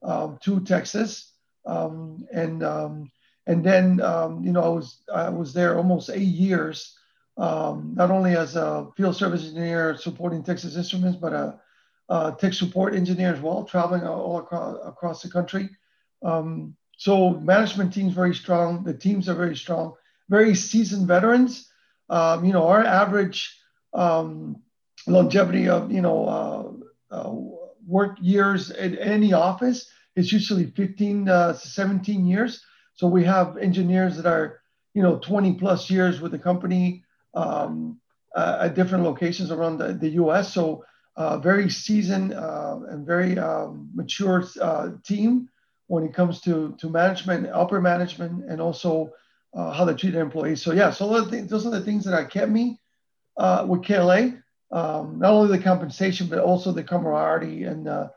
um, 0.02 0.38
to 0.42 0.61
Texas. 0.61 1.32
Um, 1.64 2.26
and 2.32 2.64
um, 2.64 3.11
and 3.46 3.64
then 3.64 4.00
um, 4.00 4.44
you 4.44 4.52
know 4.52 4.62
I 4.62 4.68
was 4.68 5.02
I 5.12 5.28
was 5.28 5.52
there 5.52 5.76
almost 5.76 6.11
eight 6.11 6.22
years, 6.22 6.96
um, 7.37 7.94
not 7.94 8.11
only 8.11 8.37
as 8.37 8.56
a 8.56 8.88
field 8.96 9.16
service 9.16 9.42
engineer 9.44 9.96
supporting 9.96 10.42
Texas 10.42 10.76
Instruments, 10.76 11.18
but 11.20 11.32
a, 11.32 11.61
a 12.08 12.37
tech 12.38 12.54
support 12.54 12.94
engineer 12.94 13.32
as 13.32 13.40
well, 13.40 13.64
traveling 13.64 14.04
all 14.04 14.38
across 14.38 14.78
across 14.84 15.22
the 15.22 15.30
country. 15.30 15.70
Um, 16.22 16.76
so 16.96 17.30
management 17.30 17.92
team's 17.92 18.14
very 18.14 18.34
strong. 18.34 18.84
The 18.84 18.94
teams 18.94 19.28
are 19.28 19.34
very 19.34 19.56
strong, 19.56 19.94
very 20.28 20.54
seasoned 20.54 21.08
veterans. 21.08 21.68
Um, 22.08 22.44
you 22.44 22.52
know, 22.52 22.68
our 22.68 22.84
average 22.84 23.58
um, 23.92 24.62
longevity 25.06 25.68
of 25.68 25.90
you 25.90 26.00
know 26.00 26.26
uh, 27.11 27.14
uh, 27.14 27.34
work 27.87 28.18
years 28.20 28.70
at 28.70 28.99
any 28.99 29.32
office 29.32 29.90
is 30.14 30.32
usually 30.32 30.66
15 30.66 31.28
uh, 31.28 31.52
17 31.54 32.26
years. 32.26 32.62
So 33.02 33.09
we 33.09 33.25
have 33.25 33.56
engineers 33.56 34.16
that 34.16 34.26
are 34.26 34.61
you 34.94 35.02
know 35.02 35.18
20 35.18 35.54
plus 35.54 35.90
years 35.90 36.21
with 36.21 36.30
the 36.30 36.38
company 36.38 37.02
um, 37.35 37.99
uh, 38.32 38.59
at 38.61 38.76
different 38.76 39.02
locations 39.02 39.50
around 39.50 39.78
the, 39.78 39.92
the 39.94 40.11
U.S. 40.23 40.54
So 40.54 40.85
uh, 41.16 41.38
very 41.38 41.68
seasoned 41.68 42.32
uh, 42.32 42.78
and 42.90 43.04
very 43.04 43.37
um, 43.40 43.90
mature 43.92 44.44
team 45.02 45.49
when 45.88 46.04
it 46.04 46.14
comes 46.14 46.42
to 46.42 46.76
to 46.78 46.88
management, 46.88 47.49
upper 47.49 47.80
management, 47.80 48.49
and 48.49 48.61
also 48.61 49.11
uh, 49.52 49.73
how 49.73 49.85
they 49.85 49.94
treat 49.94 50.12
their 50.12 50.23
employees. 50.23 50.62
So 50.62 50.73
yeah, 50.73 50.92
so 50.92 51.09
those, 51.09 51.66
are 51.66 51.71
the 51.71 51.80
things 51.80 52.04
that 52.04 52.30
kept 52.30 52.52
me 52.52 52.78
uh, 53.37 53.66
with 53.68 53.82
KLA. 53.82 54.35
Um, 54.71 55.18
not 55.18 55.32
only 55.32 55.59
the 55.59 55.64
compensation, 55.64 56.28
but 56.28 56.38
also 56.38 56.71
the 56.71 56.85
camaraderie 56.85 57.64
and 57.64 57.88
uh, 57.88 58.11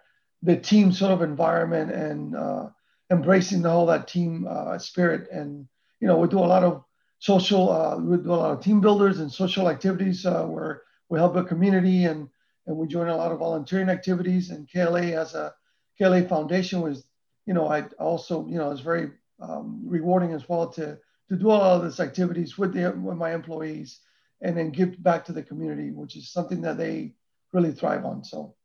the 0.43 0.55
team 0.57 0.91
sort 0.91 1.11
of 1.11 1.23
environment 1.23 1.89
and 1.91 2.35
uh, 2.35 2.69
embracing 3.11 3.61
the 3.61 3.69
whole 3.69 3.85
that 3.85 4.07
team 4.07 4.47
uh, 4.49 4.77
spirit. 4.77 5.29
And 5.31 5.67
you 5.99 6.07
know, 6.07 6.17
we 6.17 6.27
do 6.27 6.39
a 6.39 6.41
lot 6.41 6.63
of 6.63 6.83
social, 7.19 7.71
uh, 7.71 7.97
we 7.97 8.17
do 8.17 8.33
a 8.33 8.35
lot 8.35 8.51
of 8.51 8.63
team 8.63 8.81
builders 8.81 9.19
and 9.19 9.31
social 9.31 9.69
activities 9.69 10.25
where 10.25 10.81
we 11.09 11.19
help 11.19 11.33
the 11.33 11.43
community 11.43 12.05
and 12.05 12.29
and 12.67 12.75
we 12.75 12.87
join 12.87 13.09
a 13.09 13.15
lot 13.15 13.31
of 13.31 13.39
volunteering 13.39 13.89
activities. 13.89 14.49
And 14.49 14.69
KLA 14.69 15.13
as 15.13 15.35
a 15.35 15.53
KLA 15.99 16.23
Foundation 16.23 16.81
was 16.81 17.05
you 17.45 17.53
know, 17.53 17.67
I 17.67 17.83
also, 17.99 18.47
you 18.47 18.57
know, 18.57 18.71
it's 18.71 18.81
very 18.81 19.11
um, 19.39 19.81
rewarding 19.85 20.33
as 20.33 20.47
well 20.49 20.67
to 20.71 20.97
to 21.29 21.35
do 21.35 21.49
all 21.49 21.61
of 21.61 21.83
these 21.83 21.99
activities 21.99 22.57
with 22.57 22.73
the 22.73 22.91
with 22.91 23.17
my 23.17 23.33
employees 23.33 23.99
and 24.41 24.57
then 24.57 24.69
give 24.71 25.01
back 25.01 25.25
to 25.25 25.31
the 25.31 25.43
community, 25.43 25.91
which 25.91 26.15
is 26.15 26.29
something 26.29 26.61
that 26.61 26.77
they 26.77 27.13
really 27.53 27.71
thrive 27.71 28.05
on. 28.05 28.23
So. 28.23 28.55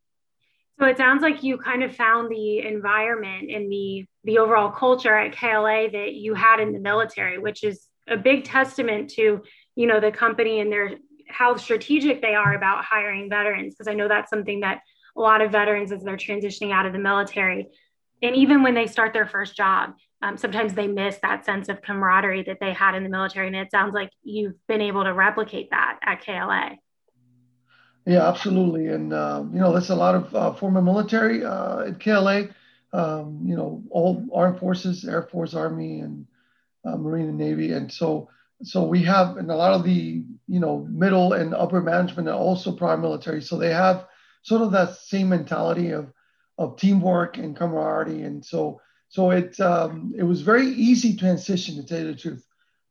So 0.81 0.87
it 0.87 0.97
sounds 0.97 1.21
like 1.21 1.43
you 1.43 1.59
kind 1.59 1.83
of 1.83 1.95
found 1.95 2.31
the 2.31 2.61
environment 2.61 3.51
and 3.51 3.71
the 3.71 4.07
the 4.25 4.39
overall 4.39 4.71
culture 4.71 5.15
at 5.15 5.37
KLA 5.37 5.91
that 5.91 6.15
you 6.15 6.35
had 6.35 6.59
in 6.61 6.73
the 6.73 6.79
military, 6.79 7.39
which 7.39 7.65
is 7.65 7.87
a 8.09 8.17
big 8.17 8.45
testament 8.45 9.11
to 9.11 9.43
you 9.77 9.87
know 9.87 10.01
the 10.01 10.11
company 10.11 10.61
and 10.61 10.73
their 10.73 10.93
how 11.29 11.57
strategic 11.57 12.23
they 12.23 12.35
are 12.35 12.55
about 12.55 12.85
hiring 12.85 13.29
veterans. 13.29 13.75
Because 13.75 13.89
I 13.89 13.95
know 13.95 14.09
that's 14.09 14.31
something 14.31 14.61
that 14.61 14.81
a 15.17 15.21
lot 15.21 15.43
of 15.43 15.53
veterans, 15.53 15.93
as 15.93 16.03
they're 16.03 16.17
transitioning 16.17 16.73
out 16.73 16.87
of 16.87 16.95
the 16.95 16.99
military, 16.99 17.69
and 18.23 18.35
even 18.35 18.63
when 18.63 18.75
they 18.75 18.87
start 18.87 19.13
their 19.13 19.27
first 19.27 19.57
job 19.57 19.95
um, 20.23 20.37
sometimes 20.37 20.75
they 20.75 20.87
miss 20.87 21.17
that 21.23 21.47
sense 21.47 21.69
of 21.69 21.81
camaraderie 21.81 22.43
that 22.43 22.59
they 22.61 22.73
had 22.73 22.95
in 22.95 23.03
the 23.03 23.09
military 23.09 23.47
and 23.47 23.57
it 23.57 23.71
sounds 23.71 23.95
like 23.95 24.11
you've 24.23 24.55
been 24.67 24.83
able 24.83 25.05
to 25.05 25.15
replicate 25.15 25.71
that 25.71 25.99
at 26.03 26.21
kla 26.21 26.77
yeah 28.11 28.29
absolutely. 28.29 28.89
And 28.89 29.13
uh, 29.13 29.45
you 29.53 29.61
know 29.61 29.73
there's 29.73 29.91
a 29.91 29.95
lot 29.95 30.15
of 30.15 30.35
uh, 30.35 30.53
former 30.55 30.83
military 30.83 31.45
uh, 31.45 31.89
at 31.89 32.01
kla 32.01 32.49
um, 32.93 33.41
you 33.45 33.57
know 33.57 33.83
all 33.91 34.25
armed 34.35 34.59
forces 34.59 35.05
air 35.05 35.23
force 35.23 35.55
army 35.55 36.01
and 36.01 36.27
uh, 36.85 36.97
marine 36.97 37.29
and 37.29 37.39
navy. 37.39 37.73
And 37.73 37.93
so 37.93 38.29
so 38.63 38.85
we 38.85 39.03
have 39.05 39.37
and 39.37 39.51
a 39.51 39.57
lot 39.57 39.73
of 39.73 39.85
the 39.85 40.25
you 40.49 40.61
know 40.61 40.87
middle 40.91 41.33
and 41.35 41.55
upper 41.55 41.81
management 41.81 42.29
are 42.29 42.35
also 42.35 42.73
prior 42.73 42.97
military. 42.97 43.43
So 43.43 43.57
they 43.57 43.73
have 43.73 44.07
sort 44.43 44.63
of 44.63 44.73
that 44.73 44.97
same 44.97 45.29
mentality 45.29 45.91
of 45.91 46.13
of 46.59 46.77
teamwork 46.77 47.39
and 47.39 47.57
camaraderie. 47.57 48.23
And 48.23 48.45
so, 48.45 48.81
so 49.09 49.31
it 49.31 49.59
um, 49.61 50.13
it 50.17 50.25
was 50.25 50.43
very 50.43 50.67
easy 50.67 51.17
transition 51.17 51.77
to 51.77 51.85
tell 51.85 52.01
you 52.01 52.13
the 52.13 52.17
truth 52.17 52.47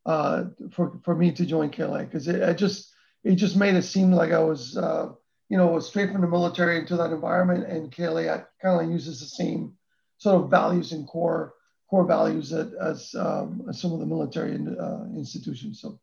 uh, 0.06 0.46
for 0.72 1.00
for 1.04 1.16
me 1.16 1.32
to 1.34 1.46
join 1.46 1.70
KLA 1.70 2.06
because 2.06 2.28
it, 2.28 2.58
just 2.58 2.92
it 3.24 3.36
just 3.36 3.56
made 3.56 3.76
it 3.76 3.84
seem 3.84 4.12
like 4.12 4.32
I 4.32 4.40
was 4.40 4.78
uh, 4.78 5.10
you 5.50 5.58
know 5.58 5.80
straight 5.80 6.12
from 6.12 6.22
the 6.22 6.28
military 6.28 6.80
into 6.80 6.98
that 6.98 7.12
environment, 7.12 7.66
and 7.66 7.92
KLA 7.92 8.46
kind 8.62 8.82
of 8.82 8.92
uses 8.92 9.20
the 9.20 9.26
same 9.26 9.74
sort 10.18 10.44
of 10.44 10.50
values 10.50 10.92
and 10.92 11.08
core 11.08 11.54
core 11.90 12.06
values 12.06 12.52
that, 12.52 12.72
as, 12.80 13.16
um, 13.16 13.66
as 13.68 13.82
some 13.82 13.92
of 13.92 14.00
the 14.00 14.06
military 14.06 14.54
uh, 14.54 15.06
institutions. 15.16 15.82
So. 15.82 16.00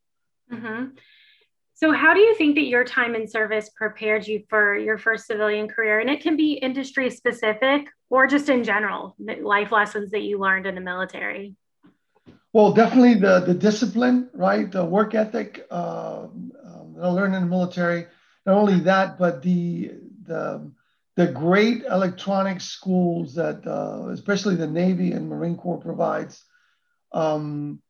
Mm-hmm. 0.52 0.86
So, 1.74 1.92
how 1.92 2.14
do 2.14 2.20
you 2.20 2.34
think 2.36 2.54
that 2.54 2.64
your 2.64 2.84
time 2.84 3.14
in 3.14 3.28
service 3.28 3.70
prepared 3.76 4.26
you 4.26 4.44
for 4.48 4.78
your 4.78 4.96
first 4.96 5.26
civilian 5.26 5.68
career? 5.68 6.00
And 6.00 6.08
it 6.08 6.22
can 6.22 6.36
be 6.36 6.54
industry 6.54 7.10
specific 7.10 7.88
or 8.08 8.26
just 8.26 8.48
in 8.48 8.64
general, 8.64 9.14
life 9.18 9.72
lessons 9.72 10.10
that 10.12 10.22
you 10.22 10.38
learned 10.38 10.66
in 10.66 10.74
the 10.74 10.80
military. 10.80 11.54
Well, 12.52 12.72
definitely 12.72 13.14
the, 13.14 13.40
the 13.40 13.52
discipline, 13.52 14.30
right? 14.32 14.70
The 14.70 14.84
work 14.84 15.14
ethic 15.14 15.66
uh, 15.70 16.28
I 17.00 17.08
learned 17.08 17.34
in 17.34 17.42
the 17.42 17.48
military. 17.48 18.06
Not 18.44 18.56
only 18.56 18.80
that, 18.80 19.18
but 19.18 19.42
the 19.42 19.92
the 20.24 20.70
the 21.16 21.26
great 21.26 21.84
electronic 21.84 22.60
schools 22.60 23.34
that, 23.34 23.66
uh, 23.66 24.08
especially 24.10 24.54
the 24.54 24.66
Navy 24.66 25.12
and 25.12 25.28
Marine 25.28 25.56
Corps 25.56 25.80
provides 25.80 26.44
um, 27.12 27.80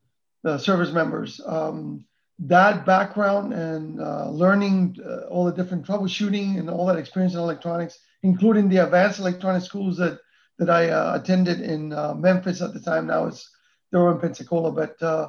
the 0.45 0.59
service 0.59 0.93
members. 0.93 1.41
Um, 1.45 2.05
that 2.39 2.87
background 2.87 3.53
and 3.53 4.01
uh, 4.01 4.31
learning 4.31 4.97
uh, 5.05 5.27
all 5.29 5.45
the 5.45 5.53
different 5.53 5.87
troubleshooting 5.87 6.59
and 6.59 6.71
all 6.71 6.87
that 6.87 6.99
experience 6.99 7.35
in 7.35 7.41
electronics, 7.41 7.99
including 8.23 8.69
the 8.69 8.79
advanced 8.79 9.19
electronic 9.19 9.63
schools 9.63 9.97
that 9.99 10.21
that 10.59 10.71
I 10.71 10.89
uh, 10.89 11.19
attended 11.21 11.61
in 11.61 11.93
uh, 11.93 12.15
Memphis 12.15 12.63
at 12.63 12.73
the 12.73 12.81
time. 12.81 13.07
Now 13.07 13.27
it's 13.27 13.51
they're 13.91 14.11
in 14.11 14.19
Pensacola, 14.19 14.73
but 14.73 15.03
uh, 15.03 15.29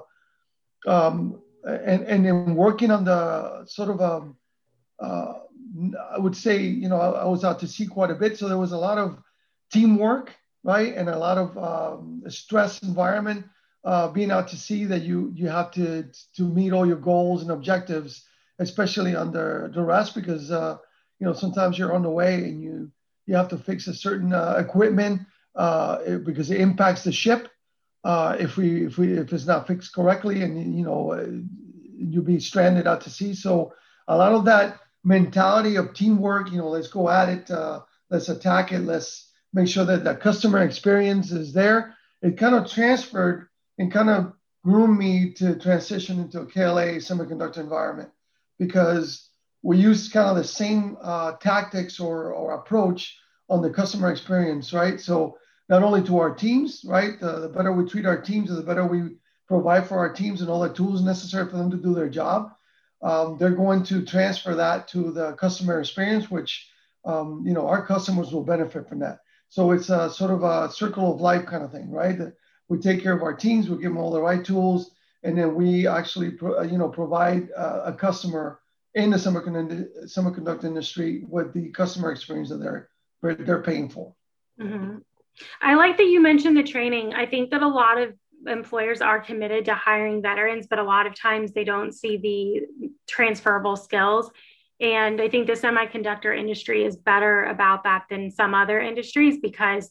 um, 0.86 1.42
and 1.64 2.04
and 2.04 2.26
in 2.26 2.56
working 2.56 2.92
on 2.92 3.04
the 3.04 3.66
sort 3.66 3.90
of 3.90 4.02
um, 4.02 4.38
uh, 5.00 5.34
I 6.12 6.18
would 6.18 6.36
say 6.36 6.62
you 6.62 6.90
know 6.90 7.00
I, 7.00 7.22
I, 7.22 7.26
was 7.26 7.44
out 7.44 7.60
to 7.60 7.68
sea 7.68 7.88
quite 7.88 8.12
a 8.12 8.16
bit, 8.16 8.38
so 8.38 8.48
there 8.48 8.58
was 8.58 8.72
a 8.72 8.78
lot 8.78 8.98
of 8.98 9.22
teamwork, 9.72 10.36
right, 10.64 10.94
and 10.96 11.10
a 11.10 11.18
lot 11.18 11.38
of 11.38 11.58
um, 11.58 12.24
stress 12.28 12.82
environment 12.82 13.46
uh, 13.84 14.08
being 14.10 14.32
out 14.32 14.48
to 14.50 14.58
sea 14.58 14.86
that 14.86 15.04
you 15.04 15.32
you 15.36 15.48
have 15.48 15.72
to 15.72 16.06
to 16.36 16.44
meet 16.44 16.74
all 16.74 16.86
your 16.86 16.98
goals 16.98 17.42
and 17.42 17.52
objectives, 17.52 18.26
especially 18.60 19.16
under 19.16 19.70
duress, 19.74 20.12
because 20.12 20.52
uh, 20.52 20.78
you 21.20 21.26
know 21.28 21.34
sometimes 21.34 21.78
you're 21.78 21.94
on 21.94 22.04
the 22.04 22.10
way 22.10 22.36
and 22.36 22.62
you 22.62 22.92
you 23.26 23.36
have 23.36 23.50
to 23.50 23.58
fix 23.58 23.88
a 23.88 23.94
certain 23.94 24.34
uh, 24.34 24.56
equipment 24.58 25.22
uh, 25.56 26.18
because 26.20 26.52
it 26.52 26.62
impacts 26.62 27.04
the 27.04 27.12
ship. 27.12 27.50
Uh, 28.08 28.38
if 28.40 28.56
we 28.56 28.86
if 28.86 28.98
we 28.98 29.18
if 29.18 29.34
it's 29.34 29.46
not 29.46 29.68
fixed 29.68 29.94
correctly, 29.94 30.42
and 30.42 30.78
you 30.78 30.86
know 30.86 31.12
uh, 31.12 31.28
you'll 31.98 32.24
be 32.24 32.40
stranded 32.40 32.88
out 32.88 33.02
to 33.02 33.10
sea. 33.10 33.34
So 33.34 33.74
a 34.08 34.16
lot 34.16 34.32
of 34.32 34.46
that 34.46 34.80
mentality 35.04 35.76
of 35.76 35.94
teamwork, 35.94 36.50
you 36.50 36.60
know, 36.60 36.70
let's 36.70 36.88
go 36.88 37.10
at 37.10 37.28
it, 37.28 37.52
let's 38.10 38.30
attack 38.30 38.72
it, 38.72 38.80
let's 38.80 39.30
make 39.52 39.68
sure 39.68 39.84
that 39.84 40.06
the 40.06 40.16
customer 40.16 40.60
experience 40.60 41.32
is 41.32 41.52
there. 41.52 41.96
It 42.22 42.38
kind 42.38 42.56
of 42.56 42.72
transferred 42.72 43.50
and 43.78 43.92
kind 43.92 44.10
of 44.10 44.34
groomed 44.64 44.98
me 44.98 45.34
to 45.34 45.60
transition 45.60 46.20
into 46.22 46.42
a 46.42 46.46
KLA 46.46 47.00
semiconductor 47.00 47.58
environment 47.58 48.10
because 48.58 49.30
we 49.64 49.80
use 49.80 50.08
kind 50.08 50.30
of 50.30 50.38
the 50.38 50.44
same 50.44 50.98
uh, 51.02 51.34
tactics 51.42 52.00
or, 52.00 52.34
or 52.34 52.56
approach 52.56 53.18
on 53.50 53.62
the 53.62 53.70
customer 53.70 54.12
experience, 54.12 54.72
right? 54.72 55.00
So 55.02 55.38
not 55.70 55.84
only 55.84 56.02
to 56.04 56.18
our 56.20 56.34
teams, 56.34 56.84
right? 56.86 57.20
The, 57.20 57.40
the 57.40 57.50
better 57.50 57.72
we 57.72 57.90
treat 57.90 58.06
our 58.06 58.22
teams, 58.22 58.50
the 58.50 58.62
better 58.62 58.86
we 58.86 59.18
provide 59.48 59.88
for 59.88 59.98
our 59.98 60.14
teams 60.14 60.42
and 60.42 60.50
all 60.50 60.62
the 60.62 60.74
tools 60.74 61.02
necessary 61.02 61.50
for 61.50 61.58
them 61.58 61.72
to 61.72 61.78
do 61.78 61.94
their 61.94 62.10
job. 62.10 62.52
Um, 63.02 63.38
they're 63.38 63.52
going 63.52 63.84
to 63.84 64.04
transfer 64.06 64.56
that 64.56 64.88
to 64.90 65.12
the 65.12 65.34
customer 65.34 65.80
experience, 65.80 66.32
which 66.32 66.70
um, 67.06 67.44
you 67.46 67.54
know 67.54 67.68
our 67.68 67.86
customers 67.86 68.32
will 68.32 68.44
benefit 68.44 68.90
from 68.90 69.00
that. 69.00 69.20
So 69.50 69.72
it's 69.72 69.90
a 69.90 70.10
sort 70.10 70.32
of 70.32 70.44
a 70.44 70.72
circle 70.72 71.14
of 71.14 71.22
life 71.22 71.46
kind 71.46 71.64
of 71.64 71.72
thing, 71.72 71.90
right? 71.92 72.20
We 72.68 72.80
take 72.80 73.02
care 73.02 73.14
of 73.14 73.22
our 73.22 73.34
teams, 73.34 73.70
we 73.70 73.78
give 73.78 73.92
them 73.92 73.98
all 73.98 74.12
the 74.12 74.22
right 74.22 74.44
tools, 74.44 74.92
and 75.24 75.38
then 75.38 75.56
we 75.56 75.88
actually, 75.88 76.32
pro, 76.32 76.62
you 76.64 76.78
know, 76.78 76.90
provide 76.90 77.50
uh, 77.56 77.82
a 77.86 77.94
customer 77.94 78.60
in 78.96 79.12
the 79.12 79.18
semiconductor, 79.18 79.88
semiconductor 80.06 80.66
industry 80.66 81.24
with 81.30 81.54
the 81.54 81.70
customer 81.70 82.12
experience 82.12 82.50
that 82.50 82.58
they're 82.58 82.90
they're 83.22 83.62
paying 83.62 83.90
for. 83.90 84.14
Mm-hmm. 84.60 84.98
I 85.62 85.76
like 85.76 85.98
that 85.98 86.08
you 86.08 86.22
mentioned 86.22 86.58
the 86.58 86.64
training. 86.64 87.14
I 87.14 87.26
think 87.26 87.52
that 87.52 87.62
a 87.62 87.68
lot 87.68 88.02
of 88.02 88.14
employers 88.46 89.02
are 89.02 89.20
committed 89.20 89.66
to 89.66 89.76
hiring 89.76 90.22
veterans, 90.22 90.68
but 90.70 90.80
a 90.80 90.84
lot 90.84 91.08
of 91.08 91.16
times 91.16 91.52
they 91.52 91.64
don't 91.64 91.94
see 91.94 92.18
the 92.18 92.92
transferable 93.08 93.76
skills. 93.76 94.32
And 94.80 95.20
I 95.20 95.28
think 95.28 95.48
the 95.48 95.54
semiconductor 95.54 96.38
industry 96.38 96.86
is 96.86 96.96
better 96.96 97.46
about 97.46 97.84
that 97.84 98.06
than 98.10 98.30
some 98.30 98.54
other 98.54 98.80
industries 98.80 99.40
because 99.42 99.90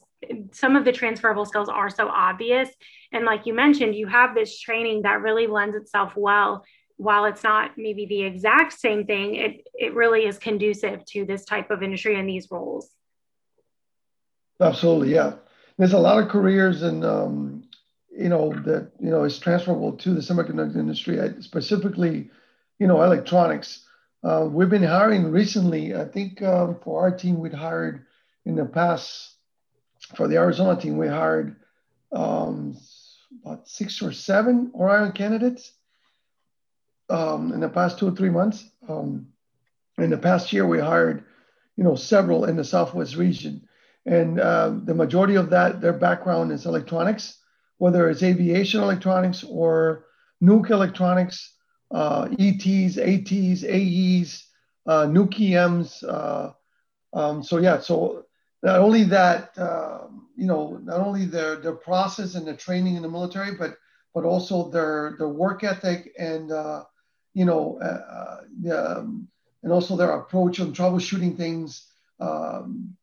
some 0.51 0.75
of 0.75 0.85
the 0.85 0.93
transferable 0.93 1.45
skills 1.45 1.69
are 1.69 1.89
so 1.89 2.07
obvious. 2.07 2.69
And 3.11 3.25
like 3.25 3.45
you 3.45 3.53
mentioned, 3.53 3.95
you 3.95 4.07
have 4.07 4.33
this 4.33 4.59
training 4.59 5.01
that 5.01 5.21
really 5.21 5.47
lends 5.47 5.75
itself 5.75 6.13
well. 6.15 6.63
While 6.95 7.25
it's 7.25 7.43
not 7.43 7.71
maybe 7.77 8.05
the 8.05 8.23
exact 8.23 8.79
same 8.79 9.05
thing, 9.05 9.35
it, 9.35 9.67
it 9.73 9.93
really 9.93 10.25
is 10.25 10.39
conducive 10.39 11.05
to 11.07 11.25
this 11.25 11.45
type 11.45 11.69
of 11.69 11.83
industry 11.83 12.17
and 12.17 12.27
these 12.27 12.47
roles. 12.49 12.89
Absolutely, 14.59 15.13
yeah. 15.13 15.33
There's 15.77 15.93
a 15.93 15.99
lot 15.99 16.21
of 16.21 16.29
careers 16.29 16.81
and 16.81 17.05
um, 17.05 17.63
you 18.11 18.29
know 18.29 18.53
that 18.65 18.91
you 18.99 19.09
know 19.11 19.23
is 19.23 19.37
transferable 19.37 19.93
to 19.97 20.13
the 20.13 20.21
semiconductor 20.21 20.77
industry, 20.77 21.19
specifically, 21.41 22.29
you 22.79 22.87
know, 22.87 23.01
electronics. 23.03 23.85
Uh, 24.23 24.47
we've 24.51 24.69
been 24.69 24.83
hiring 24.83 25.31
recently. 25.31 25.95
I 25.95 26.05
think 26.05 26.41
um, 26.41 26.79
for 26.83 27.01
our 27.01 27.15
team, 27.15 27.39
we'd 27.39 27.53
hired 27.53 28.05
in 28.45 28.55
the 28.55 28.65
past 28.65 29.37
for 30.15 30.27
the 30.27 30.37
Arizona 30.37 30.79
team, 30.79 30.97
we 30.97 31.07
hired 31.07 31.55
um, 32.11 32.77
about 33.43 33.67
six 33.67 34.01
or 34.01 34.11
seven 34.13 34.71
Orion 34.73 35.11
candidates 35.11 35.73
um, 37.09 37.51
in 37.53 37.59
the 37.59 37.69
past 37.69 37.99
two 37.99 38.07
or 38.07 38.15
three 38.15 38.29
months. 38.29 38.63
Um, 38.87 39.27
in 39.97 40.09
the 40.09 40.17
past 40.17 40.53
year, 40.53 40.65
we 40.65 40.79
hired, 40.79 41.23
you 41.75 41.83
know, 41.83 41.95
several 41.95 42.45
in 42.45 42.55
the 42.55 42.63
Southwest 42.63 43.15
region, 43.15 43.66
and 44.07 44.39
uh, 44.39 44.73
the 44.85 44.95
majority 44.95 45.35
of 45.35 45.49
that, 45.51 45.81
their 45.81 45.93
background 45.93 46.51
is 46.51 46.65
electronics 46.65 47.37
whether 47.77 48.09
it's 48.09 48.23
aviation 48.23 48.81
electronics 48.81 49.43
or 49.43 50.05
nuke 50.43 50.69
electronics, 50.69 51.53
uh, 51.91 52.27
ETs, 52.39 52.97
ATs, 52.97 53.63
AEs, 53.63 54.47
uh, 54.85 55.05
nuke 55.05 55.39
EMs. 55.39 56.03
Uh, 56.03 56.51
um, 57.13 57.43
so 57.43 57.57
yeah, 57.57 57.79
so 57.79 58.25
not 58.63 58.79
only 58.79 59.03
that, 59.03 59.57
uh, 59.57 60.07
you 60.35 60.45
know, 60.45 60.79
not 60.83 60.99
only 60.99 61.25
their 61.25 61.55
their 61.57 61.75
process 61.75 62.35
and 62.35 62.47
the 62.47 62.55
training 62.55 62.95
in 62.95 63.01
the 63.01 63.09
military, 63.09 63.55
but 63.55 63.77
but 64.13 64.23
also 64.23 64.69
their 64.69 65.15
their 65.17 65.29
work 65.29 65.63
ethic 65.63 66.11
and 66.17 66.51
uh, 66.51 66.83
you 67.33 67.45
know, 67.45 67.79
uh, 67.79 68.41
um, 68.73 69.27
and 69.63 69.71
also 69.71 69.95
their 69.95 70.11
approach 70.11 70.59
on 70.59 70.73
troubleshooting 70.73 71.37
things. 71.37 71.85
Um, 72.19 72.95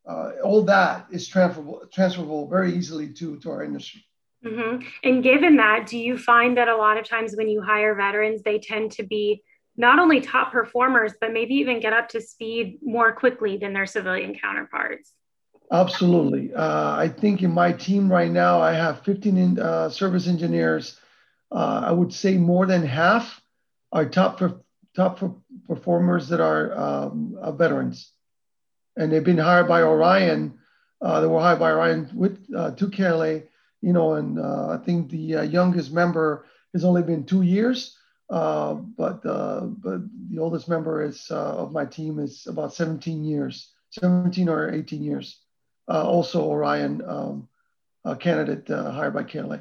all 0.43 0.63
that 0.65 1.07
is 1.11 1.29
transferable 1.29 1.83
transferable 1.93 2.49
very 2.49 2.75
easily 2.75 3.13
to 3.15 3.39
to 3.41 3.51
our 3.51 3.63
industry. 3.63 4.05
Mm-hmm. 4.45 4.87
And 5.03 5.23
given 5.23 5.57
that, 5.57 5.87
do 5.87 5.99
you 5.99 6.19
find 6.19 6.57
that 6.59 6.69
a 6.69 6.77
lot 6.77 6.99
of 6.99 7.09
times 7.09 7.35
when 7.35 7.49
you 7.49 7.63
hire 7.63 7.95
veterans, 7.95 8.43
they 8.43 8.59
tend 8.59 8.93
to 8.93 9.03
be 9.03 9.43
not 9.77 9.99
only 9.99 10.21
top 10.21 10.53
performers, 10.53 11.13
but 11.21 11.33
maybe 11.33 11.55
even 11.55 11.81
get 11.81 11.93
up 11.93 12.09
to 12.11 12.21
speed 12.21 12.79
more 12.83 13.13
quickly 13.13 13.57
than 13.57 13.73
their 13.73 13.87
civilian 13.87 14.35
counterparts? 14.35 15.13
Absolutely. 15.73 16.55
Uh, 16.55 16.95
I 16.95 17.09
think 17.09 17.43
in 17.43 17.51
my 17.51 17.73
team 17.73 18.11
right 18.11 18.31
now, 18.31 18.61
I 18.61 18.75
have 18.75 19.03
15 19.03 19.37
in, 19.37 19.59
uh, 19.59 19.89
service 19.89 20.29
engineers. 20.29 21.01
Uh, 21.51 21.83
I 21.87 21.91
would 21.91 22.13
say 22.13 22.37
more 22.37 22.67
than 22.67 22.85
half 22.85 23.41
are 23.91 24.05
top 24.05 24.41
top 24.95 25.21
performers 25.67 26.29
that 26.29 26.41
are 26.41 26.79
um, 26.79 27.37
uh, 27.41 27.51
veterans, 27.51 28.13
and 28.97 29.13
they've 29.13 29.25
been 29.25 29.39
hired 29.39 29.69
by 29.69 29.83
Orion. 29.83 30.59
Uh, 31.01 31.21
they 31.21 31.27
were 31.27 31.41
hired 31.41 31.59
by 31.59 31.71
Orion 31.71 32.11
with 32.15 32.39
uh, 32.57 32.71
to 32.73 32.91
KLA 32.91 33.43
you 33.85 33.93
know, 33.93 34.15
and 34.15 34.39
uh, 34.39 34.69
I 34.69 34.79
think 34.79 35.11
the 35.11 35.37
uh, 35.37 35.43
youngest 35.43 35.93
member 35.93 36.47
has 36.73 36.85
only 36.85 37.03
been 37.03 37.25
two 37.25 37.43
years, 37.43 37.99
uh, 38.31 38.73
but 38.73 39.21
uh, 39.27 39.61
but 39.61 40.01
the 40.31 40.39
oldest 40.39 40.71
member 40.71 41.05
is 41.05 41.27
uh, 41.31 41.57
of 41.63 41.73
my 41.73 41.85
team 41.85 42.19
is 42.19 42.47
about 42.47 42.73
17 42.73 43.23
years, 43.23 43.75
17 43.91 44.49
or 44.49 44.73
18 44.73 45.03
years. 45.03 45.39
Uh, 45.87 46.03
also, 46.03 46.43
Orion 46.45 47.03
um, 47.07 47.49
candidate 48.21 48.69
hired 48.69 49.13
by 49.13 49.23
KLA, 49.23 49.61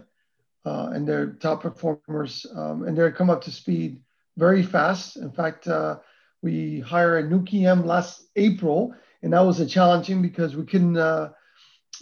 and 0.63 1.05
they're 1.05 1.33
top 1.33 1.61
performers, 1.61 2.45
um, 2.55 2.87
and 2.87 2.97
they're 2.97 3.11
come 3.11 3.29
up 3.29 3.43
to 3.43 3.51
speed 3.51 3.99
very 4.37 4.63
fast. 4.63 5.17
In 5.17 5.31
fact, 5.31 5.67
we 6.41 6.79
hired 6.79 7.25
a 7.25 7.27
nuke 7.27 7.53
EM 7.53 7.85
last 7.85 8.23
April, 8.37 8.95
and 9.23 9.31
that 9.33 9.45
was 9.45 9.59
a 9.59 9.65
challenging 9.65 10.21
because 10.21 10.55
we 10.55 10.65
couldn't. 10.65 10.97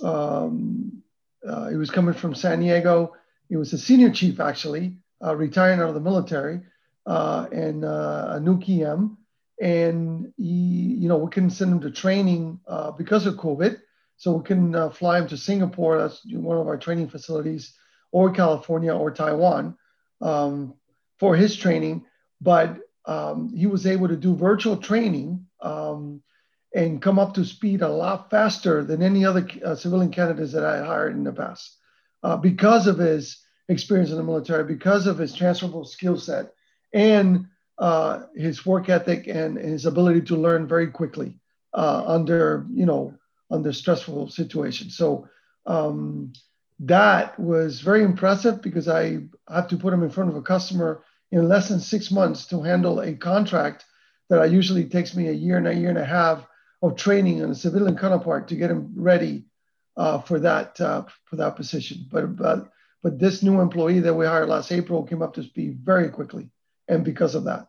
Um, 0.04 1.04
uh, 1.48 1.70
he 1.70 1.76
was 1.76 1.92
coming 1.92 2.16
from 2.16 2.36
San 2.36 2.60
Diego. 2.60 3.14
He 3.48 3.56
was 3.56 3.72
a 3.74 3.78
senior 3.78 4.12
chief, 4.12 4.40
actually, 4.40 4.98
uh, 5.24 5.36
retiring 5.36 5.80
out 5.80 5.90
of 5.90 5.94
the 5.94 6.02
military, 6.02 6.62
uh, 7.06 7.48
and 7.52 7.86
uh, 7.86 8.34
a 8.36 8.40
nuke 8.40 8.82
EM. 8.82 9.18
And 9.62 10.34
he, 10.38 10.44
you 11.00 11.08
know, 11.08 11.18
we 11.18 11.30
couldn't 11.30 11.52
send 11.52 11.72
him 11.72 11.82
to 11.82 11.92
training 11.92 12.60
uh, 12.68 12.92
because 12.92 13.28
of 13.28 13.36
COVID. 13.36 13.80
So 14.18 14.34
we 14.34 14.44
couldn't 14.44 14.76
uh, 14.76 14.90
fly 14.90 15.20
him 15.20 15.28
to 15.28 15.38
Singapore. 15.38 16.00
That's 16.00 16.22
one 16.26 16.58
of 16.58 16.68
our 16.68 16.78
training 16.78 17.10
facilities, 17.10 17.74
or 18.12 18.32
California 18.32 18.94
or 18.94 19.12
Taiwan 19.12 19.78
um, 20.22 20.74
for 21.20 21.36
his 21.36 21.56
training. 21.56 22.06
But 22.40 22.78
um, 23.06 23.54
he 23.56 23.68
was 23.68 23.86
able 23.86 24.08
to 24.08 24.16
do 24.16 24.36
virtual 24.36 24.78
training 24.78 25.46
um, 25.62 26.24
and 26.74 27.02
come 27.02 27.20
up 27.20 27.34
to 27.34 27.46
speed 27.46 27.82
a 27.82 27.90
lot 27.90 28.30
faster 28.30 28.84
than 28.84 29.02
any 29.02 29.26
other 29.26 29.48
uh, 29.66 29.76
civilian 29.76 30.12
candidates 30.12 30.54
that 30.54 30.66
I 30.66 30.86
hired 30.86 31.14
in 31.14 31.24
the 31.24 31.34
past 31.34 31.78
uh, 32.24 32.38
because 32.38 32.88
of 32.88 32.98
his 32.98 33.38
experience 33.68 34.12
in 34.12 34.18
the 34.18 34.24
military, 34.24 34.64
because 34.64 35.08
of 35.08 35.18
his 35.18 35.34
transferable 35.34 35.86
skill 35.86 36.18
set, 36.18 36.54
and 36.94 37.48
uh, 37.78 38.24
his 38.36 38.66
work 38.66 38.90
ethic 38.90 39.28
and 39.28 39.58
his 39.58 39.86
ability 39.86 40.22
to 40.22 40.36
learn 40.36 40.68
very 40.68 40.88
quickly 40.88 41.36
uh, 41.74 42.04
under 42.06 42.66
you 42.74 42.86
know 42.86 43.14
under 43.50 43.74
stressful 43.74 44.30
situations. 44.30 44.96
So 44.96 45.28
um, 45.66 46.34
that 46.80 47.40
was 47.40 47.82
very 47.82 48.04
impressive 48.04 48.62
because 48.62 48.88
I 48.88 49.20
have 49.50 49.68
to 49.70 49.78
put 49.78 49.94
him 49.94 50.04
in 50.04 50.10
front 50.10 50.30
of 50.30 50.36
a 50.36 50.42
customer 50.42 51.04
in 51.32 51.48
less 51.48 51.70
than 51.70 51.80
six 51.80 52.12
months 52.12 52.46
to 52.48 52.62
handle 52.62 53.00
a 53.00 53.14
contract 53.14 53.86
that 54.30 54.40
I 54.40 54.46
usually 54.46 54.86
takes 54.86 55.16
me 55.16 55.28
a 55.28 55.34
year 55.34 55.58
and 55.58 55.68
a 55.68 55.76
year 55.76 55.90
and 55.90 55.98
a 55.98 56.06
half 56.06 56.46
of 56.82 56.96
training 56.96 57.44
on 57.44 57.52
a 57.52 57.56
civilian 57.56 57.98
counterpart 57.98 58.48
to 58.48 58.56
get 58.56 58.72
him 58.72 58.94
ready 58.96 59.46
uh, 59.98 60.20
for 60.20 60.40
that 60.40 60.80
uh, 60.82 61.04
for 61.26 61.36
that 61.38 61.56
position. 61.56 62.06
But 62.10 62.36
but 62.36 62.72
but 63.04 63.20
this 63.20 63.44
new 63.44 63.60
employee 63.60 64.00
that 64.00 64.14
we 64.14 64.26
hired 64.26 64.50
last 64.50 64.72
April 64.72 65.04
came 65.04 65.22
up 65.22 65.34
to 65.36 65.44
speed 65.44 65.80
very 65.84 66.10
quickly, 66.10 66.50
and 66.88 67.04
because 67.04 67.36
of 67.36 67.46
that. 67.46 67.68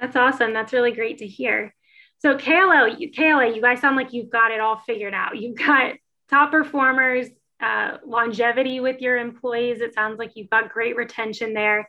That's 0.00 0.16
awesome. 0.16 0.52
That's 0.52 0.72
really 0.72 0.92
great 0.92 1.18
to 1.18 1.26
hear. 1.26 1.74
So 2.18 2.36
KLA, 2.36 2.96
you, 2.98 3.10
KLA, 3.12 3.54
you 3.54 3.60
guys 3.60 3.80
sound 3.80 3.96
like 3.96 4.12
you've 4.12 4.30
got 4.30 4.50
it 4.50 4.60
all 4.60 4.76
figured 4.86 5.14
out. 5.14 5.38
You've 5.38 5.56
got 5.58 5.94
top 6.28 6.50
performers, 6.50 7.28
uh, 7.60 7.98
longevity 8.04 8.80
with 8.80 9.00
your 9.00 9.18
employees. 9.18 9.80
It 9.80 9.94
sounds 9.94 10.18
like 10.18 10.32
you've 10.34 10.50
got 10.50 10.70
great 10.70 10.96
retention 10.96 11.54
there. 11.54 11.88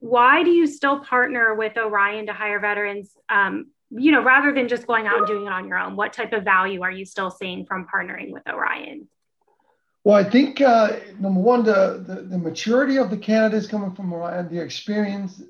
Why 0.00 0.42
do 0.42 0.50
you 0.50 0.66
still 0.66 1.00
partner 1.00 1.54
with 1.54 1.76
Orion 1.76 2.26
to 2.26 2.32
hire 2.32 2.60
veterans? 2.60 3.16
Um, 3.28 3.71
you 3.94 4.10
know, 4.10 4.22
rather 4.22 4.52
than 4.52 4.68
just 4.68 4.86
going 4.86 5.06
out 5.06 5.18
and 5.18 5.26
doing 5.26 5.46
it 5.46 5.52
on 5.52 5.68
your 5.68 5.78
own, 5.78 5.96
what 5.96 6.12
type 6.12 6.32
of 6.32 6.44
value 6.44 6.82
are 6.82 6.90
you 6.90 7.04
still 7.04 7.30
seeing 7.30 7.66
from 7.66 7.86
partnering 7.92 8.30
with 8.30 8.42
Orion? 8.48 9.08
Well, 10.04 10.16
I 10.16 10.24
think 10.24 10.60
uh, 10.60 10.96
number 11.20 11.40
one, 11.40 11.62
the, 11.62 12.02
the, 12.06 12.22
the 12.22 12.38
maturity 12.38 12.96
of 12.96 13.10
the 13.10 13.16
candidates 13.16 13.66
coming 13.66 13.94
from 13.94 14.12
Orion, 14.12 14.48
the 14.48 14.60
experience, 14.60 15.42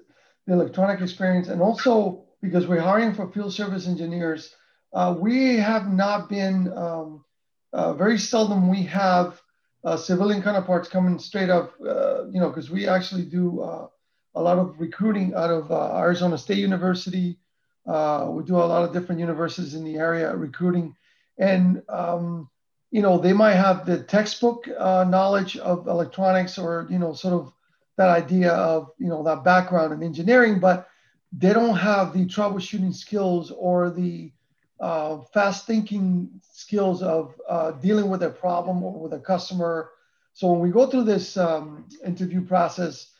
the 0.46 0.52
electronic 0.52 1.00
experience, 1.00 1.48
and 1.48 1.62
also 1.62 2.24
because 2.42 2.66
we're 2.66 2.80
hiring 2.80 3.14
for 3.14 3.30
field 3.30 3.54
service 3.54 3.86
engineers, 3.86 4.54
uh, 4.92 5.14
we 5.18 5.56
have 5.56 5.92
not 5.92 6.28
been 6.28 6.70
um, 6.76 7.24
uh, 7.72 7.94
very 7.94 8.18
seldom 8.18 8.68
we 8.68 8.82
have 8.82 9.40
uh, 9.84 9.96
civilian 9.96 10.42
counterparts 10.42 10.88
coming 10.88 11.18
straight 11.18 11.48
up, 11.48 11.72
uh, 11.88 12.26
you 12.26 12.40
know, 12.40 12.48
because 12.48 12.70
we 12.70 12.86
actually 12.86 13.24
do 13.24 13.60
uh, 13.60 13.86
a 14.34 14.42
lot 14.42 14.58
of 14.58 14.78
recruiting 14.78 15.32
out 15.34 15.50
of 15.50 15.70
Arizona 15.70 16.36
State 16.36 16.58
University, 16.58 17.38
uh, 17.86 18.28
we 18.30 18.44
do 18.44 18.56
a 18.56 18.64
lot 18.64 18.84
of 18.84 18.92
different 18.92 19.20
universities 19.20 19.74
in 19.74 19.84
the 19.84 19.96
area 19.96 20.34
recruiting, 20.34 20.94
and 21.38 21.82
um, 21.88 22.48
you 22.90 23.02
know 23.02 23.18
they 23.18 23.32
might 23.32 23.54
have 23.54 23.84
the 23.86 24.02
textbook 24.02 24.68
uh, 24.78 25.04
knowledge 25.04 25.56
of 25.56 25.88
electronics 25.88 26.58
or 26.58 26.86
you 26.90 26.98
know 26.98 27.12
sort 27.12 27.34
of 27.34 27.52
that 27.96 28.08
idea 28.08 28.52
of 28.52 28.90
you 28.98 29.08
know 29.08 29.22
that 29.22 29.44
background 29.44 29.92
in 29.92 30.02
engineering, 30.02 30.60
but 30.60 30.88
they 31.32 31.52
don't 31.52 31.76
have 31.76 32.12
the 32.12 32.26
troubleshooting 32.26 32.94
skills 32.94 33.50
or 33.50 33.90
the 33.90 34.32
uh, 34.78 35.20
fast 35.32 35.66
thinking 35.66 36.28
skills 36.52 37.02
of 37.02 37.34
uh, 37.48 37.72
dealing 37.72 38.10
with 38.10 38.22
a 38.22 38.30
problem 38.30 38.82
or 38.82 39.00
with 39.00 39.12
a 39.12 39.18
customer. 39.18 39.90
So 40.34 40.50
when 40.50 40.60
we 40.60 40.70
go 40.70 40.86
through 40.86 41.04
this 41.04 41.36
um, 41.36 41.86
interview 42.04 42.44
process, 42.44 43.10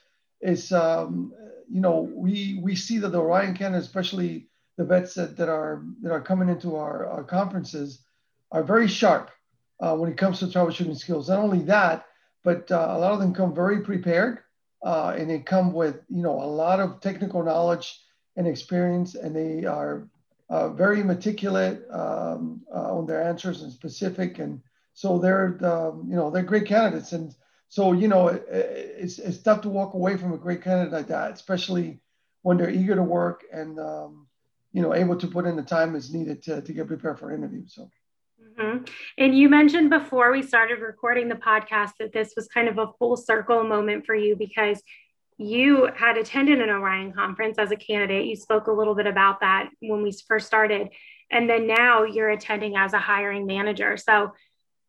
it's 0.41 0.73
um, 0.73 1.33
you 1.71 1.81
know 1.81 2.01
we 2.15 2.61
we 2.63 2.77
see 2.77 2.99
that 2.99 3.09
the 3.09 3.21
Orion 3.21 3.55
candidates, 3.55 3.87
especially 3.87 4.49
the 4.77 4.85
vets 4.85 5.15
that, 5.15 5.37
that 5.37 5.49
are 5.49 5.85
that 6.03 6.13
are 6.13 6.21
coming 6.21 6.49
into 6.49 6.77
our, 6.77 7.07
our 7.07 7.25
conferences, 7.25 8.03
are 8.51 8.63
very 8.63 8.89
sharp 8.89 9.31
uh, 9.81 9.95
when 9.97 10.11
it 10.11 10.17
comes 10.17 10.39
to 10.41 10.47
troubleshooting 10.47 10.97
skills. 10.97 11.29
Not 11.29 11.39
only 11.39 11.63
that, 11.65 12.07
but 12.45 12.71
uh, 12.71 12.89
a 12.91 12.99
lot 12.99 13.13
of 13.13 13.21
them 13.21 13.35
come 13.35 13.55
very 13.55 13.81
prepared 13.81 14.39
uh, 14.83 15.15
and 15.17 15.31
they 15.31 15.39
come 15.39 15.73
with 15.73 16.01
you 16.09 16.23
know 16.23 16.41
a 16.41 16.45
lot 16.45 16.81
of 16.81 17.01
technical 17.01 17.43
knowledge 17.43 18.01
and 18.37 18.47
experience, 18.47 19.15
and 19.15 19.35
they 19.37 19.65
are 19.65 20.09
uh, 20.49 20.71
very 20.71 21.03
meticulous 21.03 21.79
um, 21.91 22.63
uh, 22.75 22.97
on 22.97 23.07
their 23.07 23.23
answers 23.23 23.63
and 23.63 23.73
specific, 23.73 24.39
and 24.39 24.61
so 24.95 25.19
they're 25.19 25.59
um, 25.65 26.07
you 26.09 26.17
know 26.17 26.31
they're 26.31 26.43
great 26.43 26.67
candidates, 26.67 27.13
and 27.13 27.35
so 27.69 27.93
you 27.93 28.09
know 28.09 28.29
it, 28.29 28.45
it's 28.51 29.19
it's 29.19 29.39
tough 29.39 29.61
to 29.63 29.69
walk 29.69 29.95
away 29.95 30.17
from 30.17 30.33
a 30.33 30.39
great 30.39 30.63
candidate 30.63 30.93
like 30.93 31.09
that, 31.09 31.33
especially 31.33 32.01
when 32.43 32.57
they're 32.57 32.71
eager 32.71 32.97
to 32.97 33.03
work 33.03 33.45
and 33.53 33.79
um, 33.79 34.27
you 34.73 34.83
know 34.83 34.95
able 34.95 35.17
to 35.17 35.27
put 35.27 35.47
in 35.47 35.57
the 35.57 35.63
time 35.63 35.93
that's 35.93 36.13
needed 36.13 36.43
to, 36.45 36.63
to 36.63 36.73
get 36.73 36.87
prepared 36.87 37.19
for 37.19 37.33
interviews. 37.33 37.75
So. 37.75 37.91
Mm-hmm. 38.59 38.85
And 39.19 39.37
you 39.37 39.49
mentioned 39.49 39.91
before 39.91 40.33
we 40.33 40.43
started 40.43 40.81
recording 40.81 41.29
the 41.29 41.35
podcast 41.35 41.93
that 41.99 42.13
this 42.13 42.35
was 42.37 42.49
kind 42.49 42.69
of 42.69 42.79
a 42.79 42.89
full 42.99 43.17
circle 43.17 43.65
moment 43.65 44.05
for 44.05 44.15
you 44.15 44.37
because 44.37 44.83
you 45.39 45.89
had 45.97 46.17
attended 46.19 46.61
an 46.61 46.71
Orion 46.71 47.13
conference 47.13 47.59
as 47.59 47.71
a 47.71 47.77
candidate. 47.77 48.27
You 48.27 48.37
spoke 48.37 48.67
a 48.67 48.73
little 48.73 48.95
bit 48.95 49.07
about 49.07 49.41
that 49.41 49.71
when 49.81 50.03
we 50.03 50.13
first 50.29 50.47
started. 50.47 50.89
And 51.31 51.49
then 51.49 51.67
now 51.67 52.05
you're 52.05 52.31
attending 52.31 52.77
as 52.77 52.93
a 52.93 52.99
hiring 52.99 53.47
manager. 53.47 53.97
So 53.97 54.33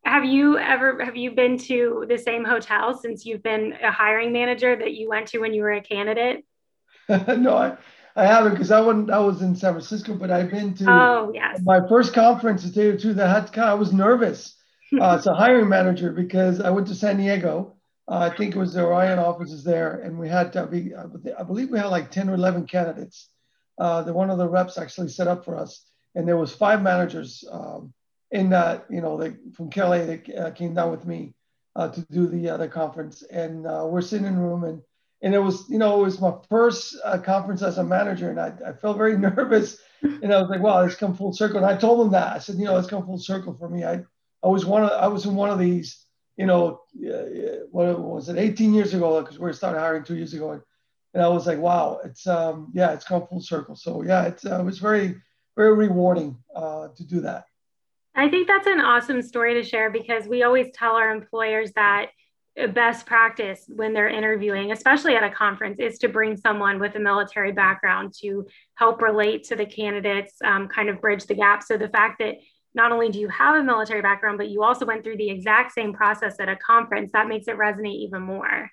have 0.03 0.25
you 0.25 0.57
ever 0.57 1.03
have 1.03 1.15
you 1.15 1.31
been 1.31 1.57
to 1.59 2.05
the 2.09 2.17
same 2.17 2.43
hotel 2.43 2.97
since 2.97 3.25
you've 3.25 3.41
been 3.41 3.73
a 3.81 3.91
hiring 3.91 4.33
manager 4.33 4.75
that 4.75 4.93
you 4.93 5.09
went 5.09 5.29
to 5.29 5.39
when 5.39 5.53
you 5.53 5.61
were 5.61 5.71
a 5.71 5.81
candidate? 5.81 6.45
no, 7.09 7.55
I, 7.55 7.77
I 8.15 8.25
haven't 8.25 8.51
because 8.51 8.71
I 8.71 8.81
wasn't. 8.81 9.09
I 9.09 9.19
was 9.19 9.41
in 9.41 9.55
San 9.55 9.73
Francisco, 9.73 10.13
but 10.13 10.29
I've 10.31 10.51
been 10.51 10.73
to. 10.75 10.85
Oh 10.87 11.31
yes. 11.33 11.59
My 11.63 11.79
first 11.87 12.13
conference, 12.13 12.63
to 12.63 12.73
tell 12.73 12.83
you 12.83 12.91
the 12.93 12.99
truth, 12.99 13.19
I 13.19 13.27
had 13.27 13.57
I 13.57 13.73
was 13.73 13.91
nervous. 13.91 14.55
uh, 15.01 15.15
as 15.15 15.27
a 15.27 15.33
hiring 15.33 15.69
manager 15.69 16.11
because 16.11 16.59
I 16.59 16.69
went 16.69 16.87
to 16.87 16.95
San 16.95 17.17
Diego. 17.17 17.75
Uh, 18.07 18.29
I 18.31 18.35
think 18.35 18.55
it 18.55 18.59
was 18.59 18.73
the 18.73 18.83
Orion 18.83 19.17
offices 19.17 19.63
there, 19.63 20.01
and 20.01 20.19
we 20.19 20.27
had 20.27 20.53
to 20.53 20.67
be. 20.67 20.91
I 20.95 21.43
believe 21.43 21.69
we 21.69 21.79
had 21.79 21.87
like 21.87 22.11
ten 22.11 22.29
or 22.29 22.33
eleven 22.33 22.67
candidates. 22.67 23.29
Uh, 23.77 24.01
the 24.03 24.13
one 24.13 24.29
of 24.29 24.37
the 24.37 24.47
reps 24.47 24.77
actually 24.77 25.09
set 25.09 25.27
up 25.27 25.45
for 25.45 25.57
us, 25.57 25.85
and 26.13 26.27
there 26.27 26.37
was 26.37 26.53
five 26.53 26.81
managers 26.81 27.43
um, 27.49 27.93
in 28.31 28.49
that. 28.49 28.85
You 28.89 29.01
know, 29.01 29.17
they, 29.17 29.35
from 29.53 29.69
KLA 29.69 30.05
that 30.05 30.29
uh, 30.37 30.51
came 30.51 30.73
down 30.73 30.91
with 30.91 31.05
me 31.05 31.33
uh, 31.75 31.89
to 31.89 32.01
do 32.11 32.27
the 32.27 32.49
uh, 32.49 32.57
the 32.57 32.67
conference, 32.67 33.23
and 33.23 33.63
we're 33.63 34.01
sitting 34.01 34.27
in 34.27 34.35
a 34.35 34.41
room 34.41 34.65
and 34.65 34.81
and 35.23 35.33
it 35.33 35.39
was 35.39 35.67
you 35.69 35.79
know 35.79 36.01
it 36.01 36.03
was 36.03 36.21
my 36.21 36.33
first 36.49 36.97
uh, 37.03 37.17
conference 37.17 37.63
as 37.63 37.77
a 37.77 37.83
manager 37.83 38.29
and 38.29 38.39
I, 38.39 38.53
I 38.67 38.73
felt 38.73 38.97
very 38.97 39.17
nervous. 39.29 39.77
And 40.01 40.33
I 40.33 40.41
was 40.41 40.49
like 40.49 40.59
wow 40.59 40.83
it's 40.83 40.95
come 40.95 41.15
full 41.15 41.33
circle. 41.33 41.57
And 41.57 41.65
I 41.65 41.75
told 41.75 42.01
them 42.01 42.11
that. 42.11 42.35
I 42.35 42.39
said 42.39 42.57
you 42.57 42.65
know 42.65 42.77
it's 42.77 42.89
come 42.89 43.05
full 43.05 43.17
circle 43.17 43.55
for 43.57 43.69
me. 43.69 43.83
I 43.83 44.03
I 44.43 44.47
was 44.47 44.65
one 44.65 44.83
of 44.83 44.91
I 44.91 45.07
was 45.07 45.25
in 45.25 45.35
one 45.35 45.49
of 45.49 45.57
these 45.57 46.05
you 46.37 46.45
know 46.45 46.81
uh, 47.07 47.65
what 47.71 47.99
was 47.99 48.29
it 48.29 48.37
18 48.37 48.73
years 48.73 48.93
ago 48.93 49.21
because 49.21 49.39
we 49.39 49.51
started 49.53 49.79
hiring 49.79 50.03
two 50.03 50.17
years 50.17 50.33
ago. 50.33 50.51
And, 50.51 50.61
and 51.13 51.23
I 51.23 51.29
was 51.29 51.47
like 51.47 51.59
wow 51.59 51.99
it's 52.03 52.27
um 52.27 52.71
yeah 52.75 52.91
it's 52.91 53.05
come 53.05 53.25
full 53.25 53.41
circle. 53.41 53.75
So 53.75 54.03
yeah 54.03 54.25
it's, 54.25 54.45
uh, 54.45 54.59
it 54.59 54.63
was 54.63 54.79
very 54.79 55.15
very 55.55 55.73
rewarding 55.73 56.37
uh, 56.53 56.89
to 56.97 57.03
do 57.05 57.21
that. 57.21 57.45
I 58.15 58.27
think 58.29 58.47
that's 58.47 58.67
an 58.67 58.79
awesome 58.79 59.21
story 59.21 59.53
to 59.55 59.63
share 59.63 59.89
because 59.89 60.27
we 60.27 60.43
always 60.43 60.67
tell 60.73 60.93
our 60.93 61.11
employers 61.11 61.71
that 61.73 62.07
best 62.73 63.05
practice 63.05 63.65
when 63.67 63.93
they're 63.93 64.09
interviewing, 64.09 64.71
especially 64.71 65.15
at 65.15 65.23
a 65.23 65.29
conference, 65.29 65.79
is 65.79 65.97
to 65.99 66.07
bring 66.07 66.37
someone 66.37 66.79
with 66.79 66.95
a 66.95 66.99
military 66.99 67.51
background 67.51 68.13
to 68.21 68.45
help 68.75 69.01
relate 69.01 69.45
to 69.45 69.55
the 69.55 69.65
candidates, 69.65 70.35
um, 70.43 70.67
kind 70.67 70.89
of 70.89 71.01
bridge 71.01 71.25
the 71.25 71.35
gap. 71.35 71.63
So 71.63 71.77
the 71.77 71.89
fact 71.89 72.19
that 72.19 72.35
not 72.75 72.91
only 72.91 73.09
do 73.09 73.19
you 73.19 73.27
have 73.29 73.55
a 73.55 73.63
military 73.63 74.01
background, 74.01 74.37
but 74.37 74.49
you 74.49 74.63
also 74.63 74.85
went 74.85 75.03
through 75.03 75.17
the 75.17 75.29
exact 75.29 75.73
same 75.73 75.93
process 75.93 76.39
at 76.39 76.49
a 76.49 76.55
conference, 76.55 77.11
that 77.13 77.27
makes 77.27 77.47
it 77.47 77.57
resonate 77.57 78.05
even 78.05 78.21
more. 78.21 78.69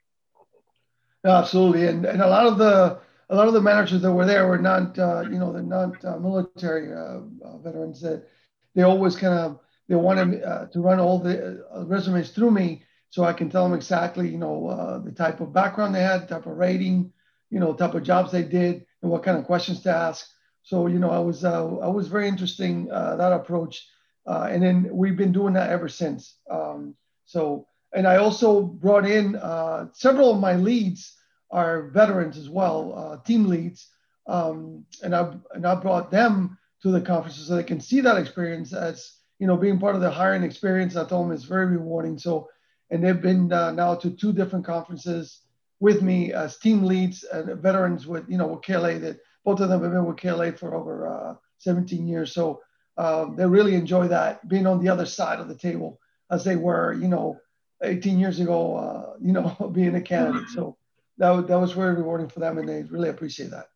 Absolutely, 1.24 1.86
and 1.86 2.04
and 2.06 2.22
a 2.22 2.26
lot 2.26 2.46
of 2.46 2.56
the 2.56 2.98
a 3.28 3.34
lot 3.34 3.46
of 3.46 3.54
the 3.54 3.60
managers 3.60 4.00
that 4.00 4.12
were 4.12 4.26
there 4.26 4.48
were 4.48 4.58
not, 4.58 4.98
uh, 4.98 5.22
you 5.22 5.38
know, 5.38 5.52
they're 5.52 5.62
not 5.62 6.02
uh, 6.04 6.18
military 6.18 6.92
uh, 6.92 7.20
uh 7.44 7.58
veterans. 7.58 8.00
That 8.00 8.26
they 8.74 8.82
always 8.82 9.16
kind 9.16 9.38
of 9.38 9.60
they 9.88 9.96
wanted 9.96 10.42
uh, 10.42 10.66
to 10.66 10.80
run 10.80 10.98
all 10.98 11.18
the 11.18 11.64
uh, 11.74 11.84
resumes 11.84 12.30
through 12.30 12.52
me 12.52 12.84
so 13.10 13.24
I 13.24 13.32
can 13.32 13.50
tell 13.50 13.64
them 13.64 13.76
exactly, 13.76 14.28
you 14.28 14.38
know, 14.38 14.68
uh, 14.68 14.98
the 14.98 15.10
type 15.10 15.40
of 15.40 15.52
background 15.52 15.94
they 15.94 16.02
had, 16.02 16.28
type 16.28 16.46
of 16.46 16.56
rating, 16.56 17.12
you 17.50 17.58
know, 17.58 17.74
type 17.74 17.94
of 17.94 18.04
jobs 18.04 18.30
they 18.30 18.44
did, 18.44 18.86
and 19.02 19.10
what 19.10 19.24
kind 19.24 19.36
of 19.36 19.44
questions 19.44 19.82
to 19.82 19.90
ask. 19.90 20.28
So, 20.62 20.86
you 20.86 21.00
know, 21.00 21.10
I 21.10 21.18
was 21.18 21.44
uh, 21.44 21.76
I 21.78 21.88
was 21.88 22.06
very 22.06 22.28
interesting 22.28 22.88
uh, 22.90 23.16
that 23.16 23.32
approach, 23.32 23.84
uh, 24.26 24.48
and 24.50 24.62
then 24.62 24.88
we've 24.92 25.16
been 25.16 25.32
doing 25.32 25.54
that 25.54 25.70
ever 25.70 25.88
since. 25.88 26.36
Um, 26.48 26.94
so, 27.24 27.66
and 27.92 28.06
I 28.06 28.16
also 28.16 28.62
brought 28.62 29.06
in 29.06 29.34
uh, 29.34 29.88
several 29.92 30.32
of 30.32 30.40
my 30.40 30.54
leads 30.54 31.16
are 31.50 31.88
veterans 31.88 32.38
as 32.38 32.48
well, 32.48 32.94
uh, 32.96 33.26
team 33.26 33.48
leads, 33.48 33.88
um, 34.28 34.84
and 35.02 35.16
I 35.16 35.34
and 35.52 35.66
I 35.66 35.74
brought 35.74 36.12
them 36.12 36.58
to 36.82 36.92
the 36.92 37.00
conferences 37.00 37.48
so 37.48 37.56
they 37.56 37.64
can 37.64 37.80
see 37.80 38.00
that 38.02 38.18
experience 38.18 38.72
as 38.72 39.14
you 39.40 39.48
know 39.48 39.56
being 39.56 39.80
part 39.80 39.96
of 39.96 40.00
the 40.00 40.10
hiring 40.12 40.44
experience. 40.44 40.94
I 40.94 41.04
told 41.04 41.26
them 41.26 41.32
it's 41.32 41.42
very 41.42 41.66
rewarding. 41.66 42.16
So 42.16 42.48
and 42.90 43.02
they've 43.02 43.20
been 43.20 43.52
uh, 43.52 43.70
now 43.70 43.94
to 43.94 44.10
two 44.10 44.32
different 44.32 44.64
conferences 44.64 45.40
with 45.78 46.02
me 46.02 46.32
as 46.32 46.58
team 46.58 46.84
leads 46.84 47.24
and 47.24 47.60
veterans 47.60 48.06
with 48.06 48.28
you 48.28 48.36
know 48.36 48.46
with 48.46 48.62
KLA 48.62 48.98
that 48.98 49.18
both 49.44 49.60
of 49.60 49.68
them 49.68 49.82
have 49.82 49.92
been 49.92 50.04
with 50.04 50.18
KLA 50.18 50.52
for 50.52 50.74
over 50.74 51.08
uh, 51.08 51.34
17 51.58 52.06
years. 52.06 52.34
So 52.34 52.60
um, 52.98 53.36
they 53.36 53.46
really 53.46 53.74
enjoy 53.74 54.08
that 54.08 54.46
being 54.48 54.66
on 54.66 54.82
the 54.82 54.90
other 54.90 55.06
side 55.06 55.40
of 55.40 55.48
the 55.48 55.54
table 55.54 55.98
as 56.30 56.44
they 56.44 56.56
were 56.56 56.92
you 56.92 57.08
know 57.08 57.40
18 57.82 58.18
years 58.18 58.40
ago 58.40 58.76
uh, 58.76 59.16
you 59.20 59.32
know 59.32 59.70
being 59.72 59.94
a 59.94 60.02
candidate. 60.02 60.48
So 60.50 60.76
that, 61.18 61.46
that 61.48 61.60
was 61.60 61.72
very 61.72 61.94
rewarding 61.94 62.28
for 62.28 62.40
them 62.40 62.58
and 62.58 62.68
they 62.68 62.82
really 62.82 63.08
appreciate 63.08 63.50
that. 63.50 63.68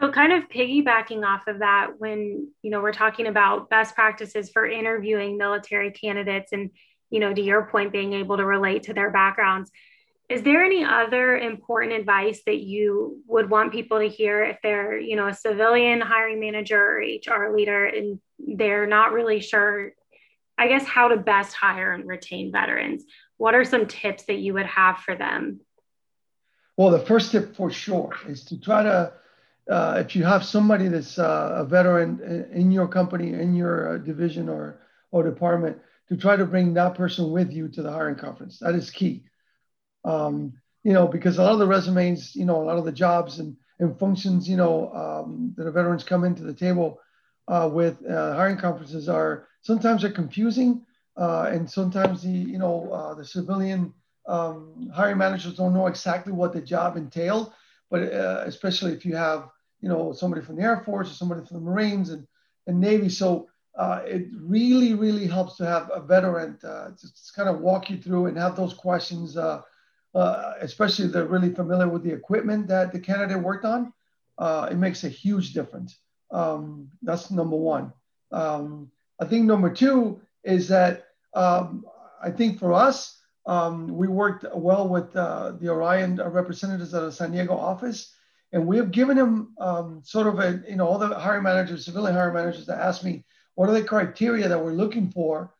So 0.00 0.10
kind 0.10 0.32
of 0.32 0.48
piggybacking 0.48 1.24
off 1.24 1.46
of 1.46 1.60
that 1.60 1.92
when 1.98 2.48
you 2.62 2.70
know 2.70 2.80
we're 2.80 2.92
talking 2.92 3.28
about 3.28 3.70
best 3.70 3.94
practices 3.94 4.50
for 4.50 4.66
interviewing 4.66 5.38
military 5.38 5.92
candidates 5.92 6.52
and 6.52 6.70
you 7.12 7.20
know, 7.20 7.32
to 7.32 7.42
your 7.42 7.66
point, 7.66 7.92
being 7.92 8.14
able 8.14 8.38
to 8.38 8.44
relate 8.44 8.84
to 8.84 8.94
their 8.94 9.10
backgrounds. 9.10 9.70
Is 10.30 10.42
there 10.42 10.64
any 10.64 10.82
other 10.82 11.36
important 11.36 11.92
advice 11.92 12.40
that 12.46 12.60
you 12.62 13.22
would 13.26 13.50
want 13.50 13.70
people 13.70 13.98
to 13.98 14.08
hear 14.08 14.42
if 14.42 14.56
they're, 14.62 14.98
you 14.98 15.14
know, 15.14 15.28
a 15.28 15.34
civilian 15.34 16.00
hiring 16.00 16.40
manager 16.40 16.80
or 16.80 17.00
HR 17.00 17.54
leader 17.54 17.84
and 17.84 18.18
they're 18.38 18.86
not 18.86 19.12
really 19.12 19.40
sure, 19.40 19.92
I 20.56 20.68
guess, 20.68 20.86
how 20.86 21.08
to 21.08 21.18
best 21.18 21.54
hire 21.54 21.92
and 21.92 22.08
retain 22.08 22.50
veterans? 22.50 23.04
What 23.36 23.54
are 23.54 23.64
some 23.64 23.86
tips 23.86 24.24
that 24.24 24.38
you 24.38 24.54
would 24.54 24.66
have 24.66 25.00
for 25.00 25.14
them? 25.14 25.60
Well, 26.78 26.90
the 26.90 27.00
first 27.00 27.32
tip 27.32 27.54
for 27.54 27.70
sure 27.70 28.16
is 28.26 28.42
to 28.46 28.58
try 28.58 28.84
to, 28.84 29.12
uh, 29.68 29.96
if 29.98 30.16
you 30.16 30.24
have 30.24 30.46
somebody 30.46 30.88
that's 30.88 31.18
uh, 31.18 31.56
a 31.56 31.64
veteran 31.66 32.48
in 32.54 32.72
your 32.72 32.88
company, 32.88 33.34
in 33.34 33.54
your 33.54 33.96
uh, 33.96 33.98
division 33.98 34.48
or, 34.48 34.80
or 35.10 35.22
department, 35.22 35.76
to 36.12 36.18
try 36.18 36.36
to 36.36 36.44
bring 36.44 36.74
that 36.74 36.94
person 36.94 37.30
with 37.30 37.50
you 37.52 37.68
to 37.68 37.80
the 37.80 37.90
hiring 37.90 38.16
conference. 38.16 38.58
That 38.58 38.74
is 38.74 38.90
key. 38.90 39.24
Um, 40.04 40.52
you 40.84 40.92
know, 40.92 41.06
because 41.06 41.38
a 41.38 41.42
lot 41.42 41.54
of 41.54 41.58
the 41.58 41.66
resumes, 41.66 42.36
you 42.36 42.44
know, 42.44 42.62
a 42.62 42.66
lot 42.66 42.76
of 42.76 42.84
the 42.84 42.92
jobs 42.92 43.38
and, 43.38 43.56
and 43.78 43.98
functions, 43.98 44.46
you 44.46 44.58
know, 44.58 44.92
um, 44.92 45.54
that 45.56 45.64
the 45.64 45.70
veterans 45.70 46.04
come 46.04 46.24
into 46.24 46.42
the 46.42 46.52
table 46.52 47.00
uh, 47.48 47.70
with 47.72 48.04
uh, 48.04 48.34
hiring 48.34 48.58
conferences 48.58 49.08
are 49.08 49.48
sometimes 49.62 50.04
are 50.04 50.10
confusing, 50.10 50.84
uh, 51.16 51.48
and 51.50 51.70
sometimes 51.70 52.22
the 52.22 52.30
you 52.30 52.58
know 52.58 52.90
uh, 52.92 53.14
the 53.14 53.24
civilian 53.24 53.94
um, 54.26 54.90
hiring 54.94 55.18
managers 55.18 55.54
don't 55.54 55.74
know 55.74 55.86
exactly 55.86 56.32
what 56.32 56.52
the 56.52 56.60
job 56.60 56.98
entail. 56.98 57.54
But 57.90 58.12
uh, 58.12 58.44
especially 58.44 58.92
if 58.92 59.06
you 59.06 59.16
have 59.16 59.48
you 59.80 59.88
know 59.88 60.12
somebody 60.12 60.44
from 60.44 60.56
the 60.56 60.62
Air 60.62 60.82
Force 60.84 61.10
or 61.10 61.14
somebody 61.14 61.46
from 61.46 61.56
the 61.56 61.70
Marines 61.70 62.10
and, 62.10 62.26
and 62.66 62.80
Navy, 62.80 63.08
so 63.08 63.48
uh, 63.76 64.02
it 64.06 64.26
really, 64.34 64.94
really 64.94 65.26
helps 65.26 65.56
to 65.56 65.66
have 65.66 65.90
a 65.94 66.00
veteran 66.00 66.58
uh, 66.62 66.90
just 66.90 67.34
kind 67.34 67.48
of 67.48 67.60
walk 67.60 67.88
you 67.88 67.96
through 67.96 68.26
and 68.26 68.36
have 68.36 68.54
those 68.54 68.74
questions, 68.74 69.36
uh, 69.36 69.62
uh, 70.14 70.52
especially 70.60 71.06
if 71.06 71.12
they're 71.12 71.26
really 71.26 71.54
familiar 71.54 71.88
with 71.88 72.02
the 72.02 72.12
equipment 72.12 72.68
that 72.68 72.92
the 72.92 73.00
candidate 73.00 73.42
worked 73.42 73.64
on. 73.64 73.92
Uh, 74.38 74.68
it 74.70 74.76
makes 74.76 75.04
a 75.04 75.08
huge 75.08 75.52
difference. 75.54 75.98
Um, 76.30 76.88
that's 77.02 77.30
number 77.30 77.56
one. 77.56 77.92
Um, 78.30 78.90
I 79.20 79.24
think 79.24 79.44
number 79.44 79.72
two 79.72 80.20
is 80.44 80.68
that 80.68 81.04
um, 81.34 81.86
I 82.22 82.30
think 82.30 82.58
for 82.58 82.72
us, 82.72 83.20
um, 83.46 83.96
we 83.96 84.06
worked 84.06 84.44
well 84.54 84.88
with 84.88 85.14
uh, 85.16 85.52
the 85.60 85.68
Orion 85.68 86.16
representatives 86.16 86.94
at 86.94 87.02
the 87.02 87.12
San 87.12 87.32
Diego 87.32 87.56
office, 87.56 88.14
and 88.52 88.66
we 88.66 88.76
have 88.76 88.90
given 88.90 89.16
them 89.16 89.54
um, 89.58 90.02
sort 90.04 90.26
of 90.26 90.38
a, 90.38 90.62
you 90.68 90.76
know, 90.76 90.86
all 90.86 90.98
the 90.98 91.08
hiring 91.18 91.42
managers, 91.42 91.84
civilian 91.84 92.14
hiring 92.14 92.34
managers 92.34 92.66
that 92.66 92.78
ask 92.78 93.02
me, 93.02 93.24
what 93.54 93.68
are 93.68 93.72
the 93.72 93.84
criteria 93.84 94.48
that 94.48 94.62
we're 94.64 94.72
looking 94.72 95.10
for 95.10 95.52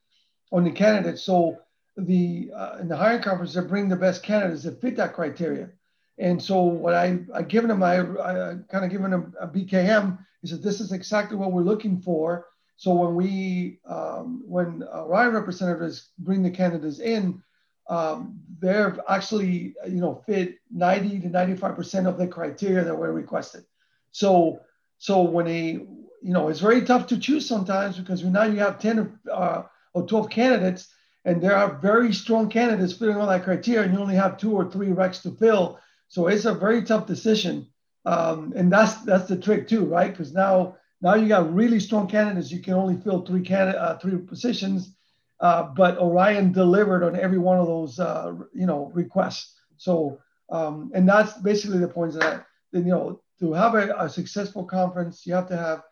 on 0.51 0.65
the 0.65 0.71
candidates? 0.71 1.23
So 1.23 1.59
the 1.97 2.51
uh, 2.57 2.79
in 2.81 2.89
the 2.89 2.97
hiring 2.97 3.23
conference, 3.23 3.55
they 3.55 3.61
bring 3.61 3.89
the 3.89 3.97
best 3.97 4.23
candidates 4.23 4.63
that 4.65 4.81
fit 4.81 4.97
that 4.97 5.15
criteria. 5.15 5.71
And 6.19 6.43
so 6.43 6.63
what 6.63 6.95
I 6.95 7.21
I 7.35 7.43
given 7.43 7.69
them, 7.69 7.83
I, 7.83 8.01
I 8.01 8.57
kind 8.71 8.85
of 8.85 8.91
given 8.91 9.11
them 9.11 9.35
a 9.41 9.47
BKM. 9.47 10.19
He 10.41 10.49
said 10.49 10.63
this 10.63 10.81
is 10.81 10.93
exactly 10.93 11.37
what 11.37 11.53
we're 11.53 11.63
looking 11.63 12.01
for. 12.01 12.47
So 12.77 12.95
when 12.95 13.15
we 13.15 13.79
um, 13.87 14.43
when 14.47 14.83
Orion 14.83 15.35
representatives 15.35 16.11
bring 16.19 16.43
the 16.43 16.51
candidates 16.51 16.99
in, 16.99 17.43
um, 17.89 18.41
they're 18.59 18.99
actually 19.09 19.75
you 19.87 20.01
know 20.01 20.23
fit 20.27 20.59
90 20.71 21.21
to 21.21 21.29
95 21.29 21.77
percent 21.77 22.07
of 22.07 22.19
the 22.19 22.27
criteria 22.27 22.85
that 22.85 22.97
were 22.97 23.13
requested. 23.13 23.65
So 24.13 24.61
so 24.99 25.23
when 25.23 25.49
a 25.49 25.87
you 26.23 26.33
know 26.33 26.49
it's 26.49 26.61
very 26.61 26.83
tough 26.83 27.07
to 27.09 27.19
choose 27.19 27.47
sometimes 27.47 27.99
because 27.99 28.25
now 28.25 28.45
you 28.45 28.59
have 28.59 28.79
10 28.79 29.19
uh, 29.31 29.63
or 29.95 30.07
12 30.07 30.31
candidates 30.31 30.89
and 31.25 31.43
there 31.43 31.57
are 31.57 31.79
very 31.79 32.13
strong 32.13 32.49
candidates 32.49 32.93
fitting 32.93 33.17
all 33.17 33.27
that 33.27 33.45
criteria 33.45 33.83
and 33.83 33.93
you 33.93 34.01
only 34.01 34.15
have 34.15 34.39
two 34.39 34.53
or 34.53 34.71
three 34.71 34.89
recs 34.89 35.23
to 35.23 35.31
fill. 35.31 35.79
So 36.09 36.27
it's 36.27 36.45
a 36.45 36.55
very 36.55 36.83
tough 36.83 37.07
decision. 37.07 37.69
Um, 38.05 38.53
and 38.57 38.73
that's 38.73 38.97
that's 39.05 39.29
the 39.29 39.37
trick 39.37 39.69
too, 39.69 39.85
right? 39.85 40.11
Because 40.11 40.33
now 40.33 40.77
now 41.01 41.15
you 41.15 41.29
got 41.29 41.55
really 41.55 41.79
strong 41.79 42.09
candidates. 42.09 42.51
You 42.51 42.61
can 42.61 42.75
only 42.75 43.01
fill 43.01 43.25
three 43.25 43.43
candidate 43.43 43.81
uh, 43.81 43.99
three 43.99 44.19
positions 44.19 44.95
uh, 45.43 45.65
but 45.65 45.99
Orion 45.99 46.53
delivered 46.53 47.03
on 47.03 47.19
every 47.19 47.39
one 47.39 47.59
of 47.59 47.67
those, 47.67 47.99
uh, 47.99 48.33
you 48.55 48.65
know, 48.65 48.93
requests. 48.95 49.61
So, 49.77 50.21
um, 50.51 50.93
and 50.95 51.07
that's 51.07 51.33
basically 51.39 51.79
the 51.79 51.89
points 51.89 52.17
that, 52.17 52.47
you 52.71 52.83
know, 52.83 53.21
to 53.41 53.53
have 53.53 53.75
a, 53.75 53.93
a 53.99 54.09
successful 54.09 54.65
conference, 54.65 55.27
you 55.27 55.35
have 55.35 55.49
to 55.49 55.57
have 55.57 55.83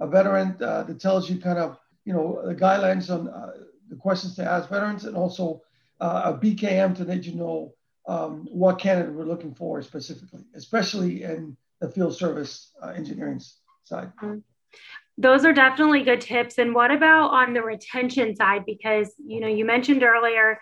a 0.00 0.06
veteran 0.06 0.56
uh, 0.60 0.82
that 0.84 1.00
tells 1.00 1.30
you 1.30 1.38
kind 1.38 1.58
of, 1.58 1.78
you 2.04 2.12
know, 2.12 2.42
the 2.44 2.54
guidelines 2.54 3.10
on 3.10 3.28
uh, 3.28 3.52
the 3.88 3.96
questions 3.96 4.34
to 4.36 4.44
ask 4.44 4.68
veterans, 4.68 5.04
and 5.04 5.16
also 5.16 5.62
uh, 6.00 6.22
a 6.24 6.38
BKM 6.38 6.96
to 6.96 7.04
let 7.04 7.24
you 7.24 7.34
know 7.34 7.74
um, 8.08 8.48
what 8.50 8.78
candidate 8.78 9.12
we're 9.12 9.24
looking 9.24 9.54
for 9.54 9.82
specifically, 9.82 10.44
especially 10.54 11.22
in 11.22 11.56
the 11.80 11.88
field 11.88 12.14
service 12.14 12.72
engineering 12.94 13.40
side. 13.84 14.12
Mm-hmm 14.22 14.38
those 15.20 15.44
are 15.44 15.52
definitely 15.52 16.02
good 16.02 16.22
tips. 16.22 16.56
And 16.58 16.74
what 16.74 16.90
about 16.90 17.30
on 17.30 17.52
the 17.52 17.62
retention 17.62 18.34
side? 18.34 18.64
Because 18.64 19.12
you 19.24 19.40
know, 19.40 19.48
you 19.48 19.66
mentioned 19.66 20.02
earlier 20.02 20.60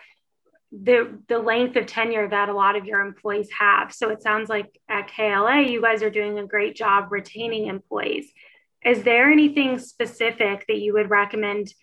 the 0.71 1.17
the 1.27 1.39
length 1.39 1.75
of 1.77 1.87
tenure 1.87 2.27
that 2.27 2.49
a 2.49 2.53
lot 2.53 2.75
of 2.75 2.85
your 2.85 2.99
employees 2.99 3.49
have. 3.57 3.93
So 3.93 4.09
it 4.09 4.21
sounds 4.21 4.49
like 4.49 4.77
at 4.89 5.09
KLA, 5.11 5.61
you 5.61 5.81
guys 5.81 6.03
are 6.03 6.09
doing 6.09 6.37
a 6.39 6.45
great 6.45 6.75
job 6.75 7.11
retaining 7.11 7.67
employees. 7.67 8.31
Is 8.85 9.03
there 9.03 9.31
anything 9.31 9.79
specific 9.79 10.65
that 10.67 10.77
you 10.77 10.93
would 10.93 11.09
recommend? 11.09 11.73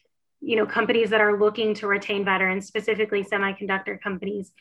You 0.41 0.57
know, 0.57 0.67
companies 0.67 1.11
that 1.11 1.21
are 1.21 1.39
looking 1.39 1.75
to 1.75 1.87
retain 1.87 2.25
veterans, 2.25 2.67
specifically 2.67 3.25
semiconductor 3.25 4.01
companies, 4.01 4.53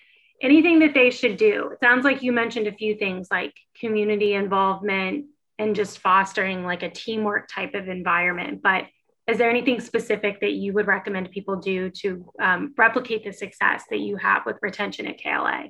anything 0.42 0.80
that 0.80 0.94
they 0.94 1.12
should 1.12 1.38
do? 1.38 1.70
It 1.74 1.80
sounds 1.80 2.06
like 2.06 2.24
you 2.24 2.32
mentioned 2.32 2.68
a 2.68 2.72
few 2.72 2.96
things 2.96 3.28
like 3.30 3.54
community 3.80 4.34
involvement, 4.34 5.26
and 5.58 5.76
just 5.76 6.00
fostering 6.00 6.64
like 6.64 6.84
a 6.84 6.90
teamwork 6.90 7.48
type 7.48 7.74
of 7.76 7.88
environment. 7.88 8.62
But 8.62 8.86
is 9.28 9.38
there 9.38 9.50
anything 9.50 9.80
specific 9.80 10.42
that 10.42 10.52
you 10.52 10.74
would 10.74 10.88
recommend 10.88 11.32
people 11.32 11.56
do 11.56 11.90
to 12.02 12.32
um, 12.40 12.74
replicate 12.78 13.24
the 13.24 13.34
success 13.34 13.84
that 13.90 14.00
you 14.00 14.18
have 14.18 14.44
with 14.46 14.58
retention 14.62 15.08
at 15.08 15.22
KLA? 15.22 15.70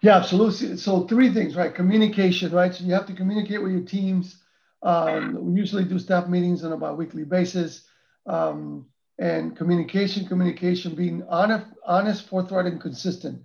Yeah, 0.00 0.16
absolutely. 0.16 0.76
So 0.76 1.06
three 1.06 1.32
things, 1.32 1.56
right? 1.56 1.74
Communication, 1.74 2.52
right? 2.52 2.74
So 2.74 2.84
you 2.84 2.92
have 2.92 3.06
to 3.06 3.14
communicate 3.14 3.62
with 3.62 3.72
your 3.72 3.80
teams. 3.82 4.36
Um, 4.84 5.52
we 5.52 5.58
usually 5.58 5.84
do 5.84 5.98
staff 5.98 6.28
meetings 6.28 6.62
on 6.64 6.72
a 6.72 6.76
bi-weekly 6.76 7.24
basis. 7.24 7.86
Um, 8.26 8.86
and 9.18 9.56
communication, 9.56 10.26
communication, 10.26 10.94
being 10.94 11.22
honest, 11.28 11.66
honest, 11.86 12.28
forthright, 12.28 12.66
and 12.66 12.80
consistent. 12.80 13.42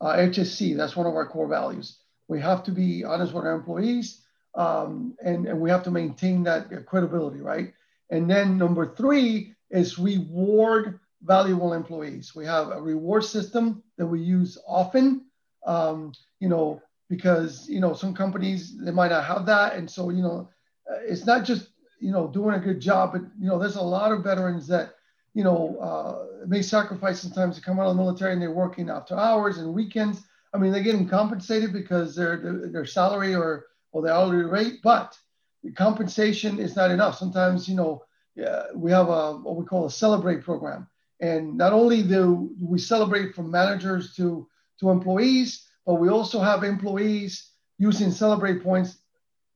Uh, 0.00 0.14
HSC, 0.16 0.76
that's 0.76 0.96
one 0.96 1.06
of 1.06 1.14
our 1.14 1.26
core 1.26 1.48
values. 1.48 1.98
We 2.28 2.40
have 2.40 2.62
to 2.64 2.70
be 2.70 3.04
honest 3.04 3.32
with 3.32 3.44
our 3.44 3.54
employees 3.54 4.22
um, 4.56 5.14
and, 5.22 5.46
and 5.46 5.60
we 5.60 5.70
have 5.70 5.82
to 5.84 5.90
maintain 5.90 6.42
that 6.44 6.86
credibility, 6.86 7.40
right? 7.40 7.72
And 8.10 8.28
then 8.28 8.56
number 8.56 8.94
three 8.94 9.54
is 9.70 9.98
reward 9.98 10.98
valuable 11.22 11.72
employees. 11.74 12.34
We 12.34 12.46
have 12.46 12.68
a 12.68 12.80
reward 12.80 13.24
system 13.24 13.82
that 13.98 14.06
we 14.06 14.20
use 14.20 14.58
often, 14.66 15.26
um, 15.66 16.12
you 16.40 16.48
know, 16.48 16.82
because, 17.08 17.68
you 17.68 17.80
know, 17.80 17.92
some 17.92 18.14
companies, 18.14 18.76
they 18.78 18.90
might 18.90 19.10
not 19.10 19.24
have 19.24 19.46
that. 19.46 19.74
And 19.74 19.90
so, 19.90 20.10
you 20.10 20.22
know, 20.22 20.48
it's 21.02 21.26
not 21.26 21.44
just, 21.44 21.68
you 22.00 22.12
know, 22.12 22.28
doing 22.28 22.54
a 22.54 22.60
good 22.60 22.80
job, 22.80 23.12
but, 23.12 23.22
you 23.40 23.48
know, 23.48 23.58
there's 23.58 23.76
a 23.76 23.82
lot 23.82 24.12
of 24.12 24.22
veterans 24.22 24.66
that, 24.68 24.94
you 25.34 25.44
know, 25.44 25.76
uh, 25.78 26.46
may 26.46 26.62
sacrifice 26.62 27.20
sometimes 27.20 27.56
to 27.56 27.62
come 27.62 27.78
out 27.78 27.86
of 27.86 27.96
the 27.96 28.02
military 28.02 28.32
and 28.32 28.40
they're 28.40 28.50
working 28.50 28.90
after 28.90 29.16
hours 29.16 29.58
and 29.58 29.72
weekends. 29.72 30.22
I 30.52 30.58
mean, 30.58 30.72
they're 30.72 30.82
getting 30.82 31.08
compensated 31.08 31.72
because 31.72 32.14
their, 32.14 32.36
their, 32.38 32.68
their 32.68 32.86
salary 32.86 33.34
or 33.34 33.66
or 33.92 34.02
the 34.02 34.12
hourly 34.12 34.44
rate, 34.44 34.80
but 34.82 35.16
the 35.62 35.72
compensation 35.72 36.58
is 36.58 36.76
not 36.76 36.90
enough. 36.90 37.16
Sometimes, 37.16 37.66
you 37.68 37.74
know, 37.74 38.02
we 38.74 38.90
have 38.90 39.08
a 39.08 39.36
what 39.38 39.56
we 39.56 39.64
call 39.64 39.86
a 39.86 39.90
celebrate 39.90 40.42
program, 40.42 40.86
and 41.20 41.56
not 41.56 41.72
only 41.72 42.02
do 42.02 42.50
we 42.60 42.78
celebrate 42.78 43.34
from 43.34 43.50
managers 43.50 44.14
to 44.16 44.46
to 44.80 44.90
employees, 44.90 45.66
but 45.86 45.94
we 45.94 46.08
also 46.08 46.40
have 46.40 46.62
employees 46.62 47.50
using 47.78 48.10
celebrate 48.10 48.62
points 48.62 48.98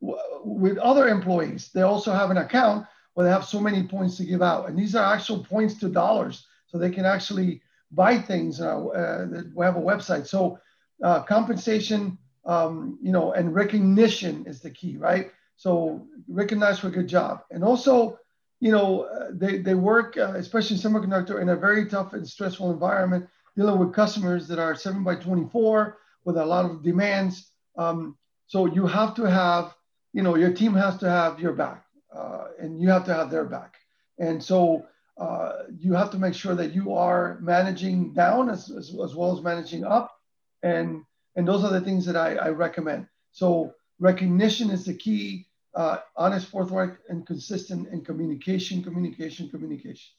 with 0.01 0.79
other 0.79 1.09
employees. 1.09 1.71
They 1.75 1.83
also 1.83 2.13
have 2.13 2.31
an 2.31 2.39
account 2.39 2.87
where 3.15 3.27
they 3.27 3.33
have 3.33 3.45
so 3.45 3.61
many 3.61 3.83
points 3.83 4.17
to 4.17 4.25
give 4.25 4.43
out, 4.43 4.69
and 4.69 4.79
these 4.79 4.95
are 4.95 5.15
actual 5.15 5.45
points 5.45 5.75
to 5.81 5.89
dollars, 5.89 6.47
so 6.67 6.79
they 6.79 6.91
can 6.91 7.05
actually 7.05 7.63
buy 7.91 8.19
things. 8.19 8.61
Uh, 8.61 8.87
uh, 8.87 9.43
we 9.55 9.65
have 9.65 9.77
a 9.77 9.81
website, 9.81 10.27
so 10.27 10.59
uh, 11.03 11.23
compensation 11.23 12.19
um, 12.45 12.99
you 13.03 13.13
know, 13.13 13.33
and 13.33 13.55
recognition 13.55 14.45
is 14.47 14.61
the 14.61 14.71
key, 14.71 14.97
right? 14.97 15.31
So 15.57 16.07
recognize 16.29 16.79
for 16.79 16.89
a 16.89 16.91
good 16.91 17.09
job. 17.09 17.43
And 17.51 17.63
also, 17.63 18.19
you 18.61 18.73
know, 18.73 19.03
uh, 19.03 19.29
they, 19.33 19.59
they 19.59 19.75
work, 19.75 20.17
uh, 20.17 20.33
especially 20.37 20.77
semiconductor, 20.77 21.41
in 21.41 21.51
a 21.51 21.57
very 21.57 21.87
tough 21.87 22.13
and 22.13 22.27
stressful 22.27 22.71
environment, 22.71 23.29
dealing 23.57 23.79
with 23.79 23.93
customers 23.93 24.49
that 24.49 24.59
are 24.59 24.75
7 24.75 25.05
by 25.05 25.17
24 25.17 25.99
with 26.25 26.37
a 26.37 26.45
lot 26.45 26.65
of 26.65 26.83
demands. 26.83 27.51
Um, 27.77 28.17
so 28.47 28.67
you 28.67 28.87
have 28.87 29.15
to 29.15 29.25
have, 29.25 29.75
you 30.13 30.23
know, 30.23 30.37
your 30.37 30.53
team 30.53 30.75
has 30.75 30.97
to 30.99 31.09
have 31.09 31.41
your 31.41 31.53
back 31.53 31.85
uh, 32.15 32.49
and 32.59 32.81
you 32.81 32.89
have 32.89 33.05
to 33.07 33.15
have 33.15 33.31
their 33.31 33.45
back. 33.45 33.77
And 34.19 34.43
so 34.43 34.87
uh, 35.19 35.65
you 35.79 35.93
have 35.93 36.11
to 36.11 36.19
make 36.19 36.35
sure 36.35 36.55
that 36.55 36.75
you 36.75 36.95
are 36.95 37.39
managing 37.41 38.13
down 38.15 38.51
as, 38.51 38.71
as, 38.71 38.95
as 39.03 39.15
well 39.15 39.37
as 39.37 39.43
managing 39.43 39.85
up. 39.85 40.17
And 40.63 41.05
and 41.37 41.47
those 41.47 41.65
are 41.65 41.71
the 41.73 41.81
things 41.81 42.05
that 42.07 42.17
I, 42.17 42.35
I 42.35 42.49
recommend. 42.49 43.07
So 43.33 43.75
recognition 44.01 44.69
is 44.71 44.85
the 44.85 44.95
key, 44.95 45.47
uh, 45.75 45.99
honest, 46.17 46.49
forthright, 46.49 46.95
and 47.09 47.25
consistent, 47.25 47.89
and 47.89 48.05
communication, 48.05 48.83
communication, 48.83 49.49
communication. 49.49 50.11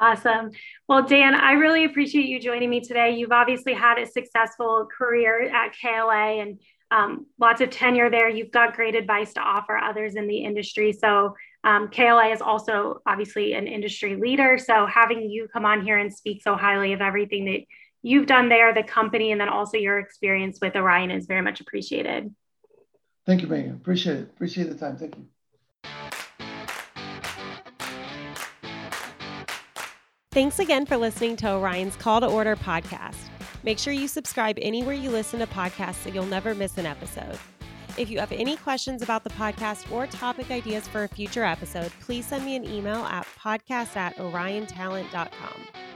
Awesome. 0.00 0.50
Well, 0.88 1.02
Dan, 1.04 1.34
I 1.34 1.52
really 1.52 1.84
appreciate 1.84 2.26
you 2.26 2.40
joining 2.40 2.70
me 2.70 2.80
today. 2.80 3.14
You've 3.14 3.30
obviously 3.30 3.74
had 3.74 3.98
a 3.98 4.06
successful 4.06 4.88
career 4.98 5.42
at 5.42 5.76
KLA 5.78 6.40
and 6.40 6.58
um, 6.92 7.26
lots 7.40 7.62
of 7.62 7.70
tenure 7.70 8.10
there. 8.10 8.28
You've 8.28 8.50
got 8.50 8.76
great 8.76 8.94
advice 8.94 9.32
to 9.34 9.40
offer 9.40 9.76
others 9.76 10.14
in 10.14 10.28
the 10.28 10.44
industry. 10.44 10.92
So, 10.92 11.34
um, 11.64 11.88
KLA 11.88 12.32
is 12.32 12.42
also 12.42 13.00
obviously 13.06 13.54
an 13.54 13.66
industry 13.66 14.16
leader. 14.16 14.58
So, 14.58 14.86
having 14.86 15.22
you 15.30 15.48
come 15.52 15.64
on 15.64 15.82
here 15.82 15.98
and 15.98 16.12
speak 16.12 16.42
so 16.42 16.54
highly 16.54 16.92
of 16.92 17.00
everything 17.00 17.46
that 17.46 17.60
you've 18.02 18.26
done 18.26 18.50
there, 18.50 18.74
the 18.74 18.82
company, 18.82 19.32
and 19.32 19.40
then 19.40 19.48
also 19.48 19.78
your 19.78 19.98
experience 19.98 20.58
with 20.60 20.76
Orion 20.76 21.10
is 21.10 21.26
very 21.26 21.40
much 21.40 21.60
appreciated. 21.60 22.34
Thank 23.24 23.40
you, 23.40 23.48
Megan. 23.48 23.72
Appreciate 23.72 24.18
it. 24.18 24.30
Appreciate 24.34 24.68
the 24.68 24.74
time. 24.74 24.96
Thank 24.96 25.16
you. 25.16 25.26
Thanks 30.32 30.58
again 30.58 30.86
for 30.86 30.96
listening 30.96 31.36
to 31.36 31.52
Orion's 31.52 31.94
Call 31.96 32.20
to 32.20 32.26
Order 32.26 32.56
podcast. 32.56 33.31
Make 33.62 33.78
sure 33.78 33.92
you 33.92 34.08
subscribe 34.08 34.58
anywhere 34.60 34.94
you 34.94 35.10
listen 35.10 35.40
to 35.40 35.46
podcasts 35.46 36.02
so 36.02 36.10
you'll 36.10 36.26
never 36.26 36.54
miss 36.54 36.78
an 36.78 36.86
episode. 36.86 37.38
If 37.98 38.10
you 38.10 38.18
have 38.20 38.32
any 38.32 38.56
questions 38.56 39.02
about 39.02 39.22
the 39.22 39.30
podcast 39.30 39.90
or 39.92 40.06
topic 40.06 40.50
ideas 40.50 40.88
for 40.88 41.04
a 41.04 41.08
future 41.08 41.44
episode, 41.44 41.92
please 42.00 42.26
send 42.26 42.44
me 42.44 42.56
an 42.56 42.64
email 42.64 43.04
at 43.04 43.26
podcast 43.38 43.96
at 43.96 44.16
oriontalent.com. 44.16 45.91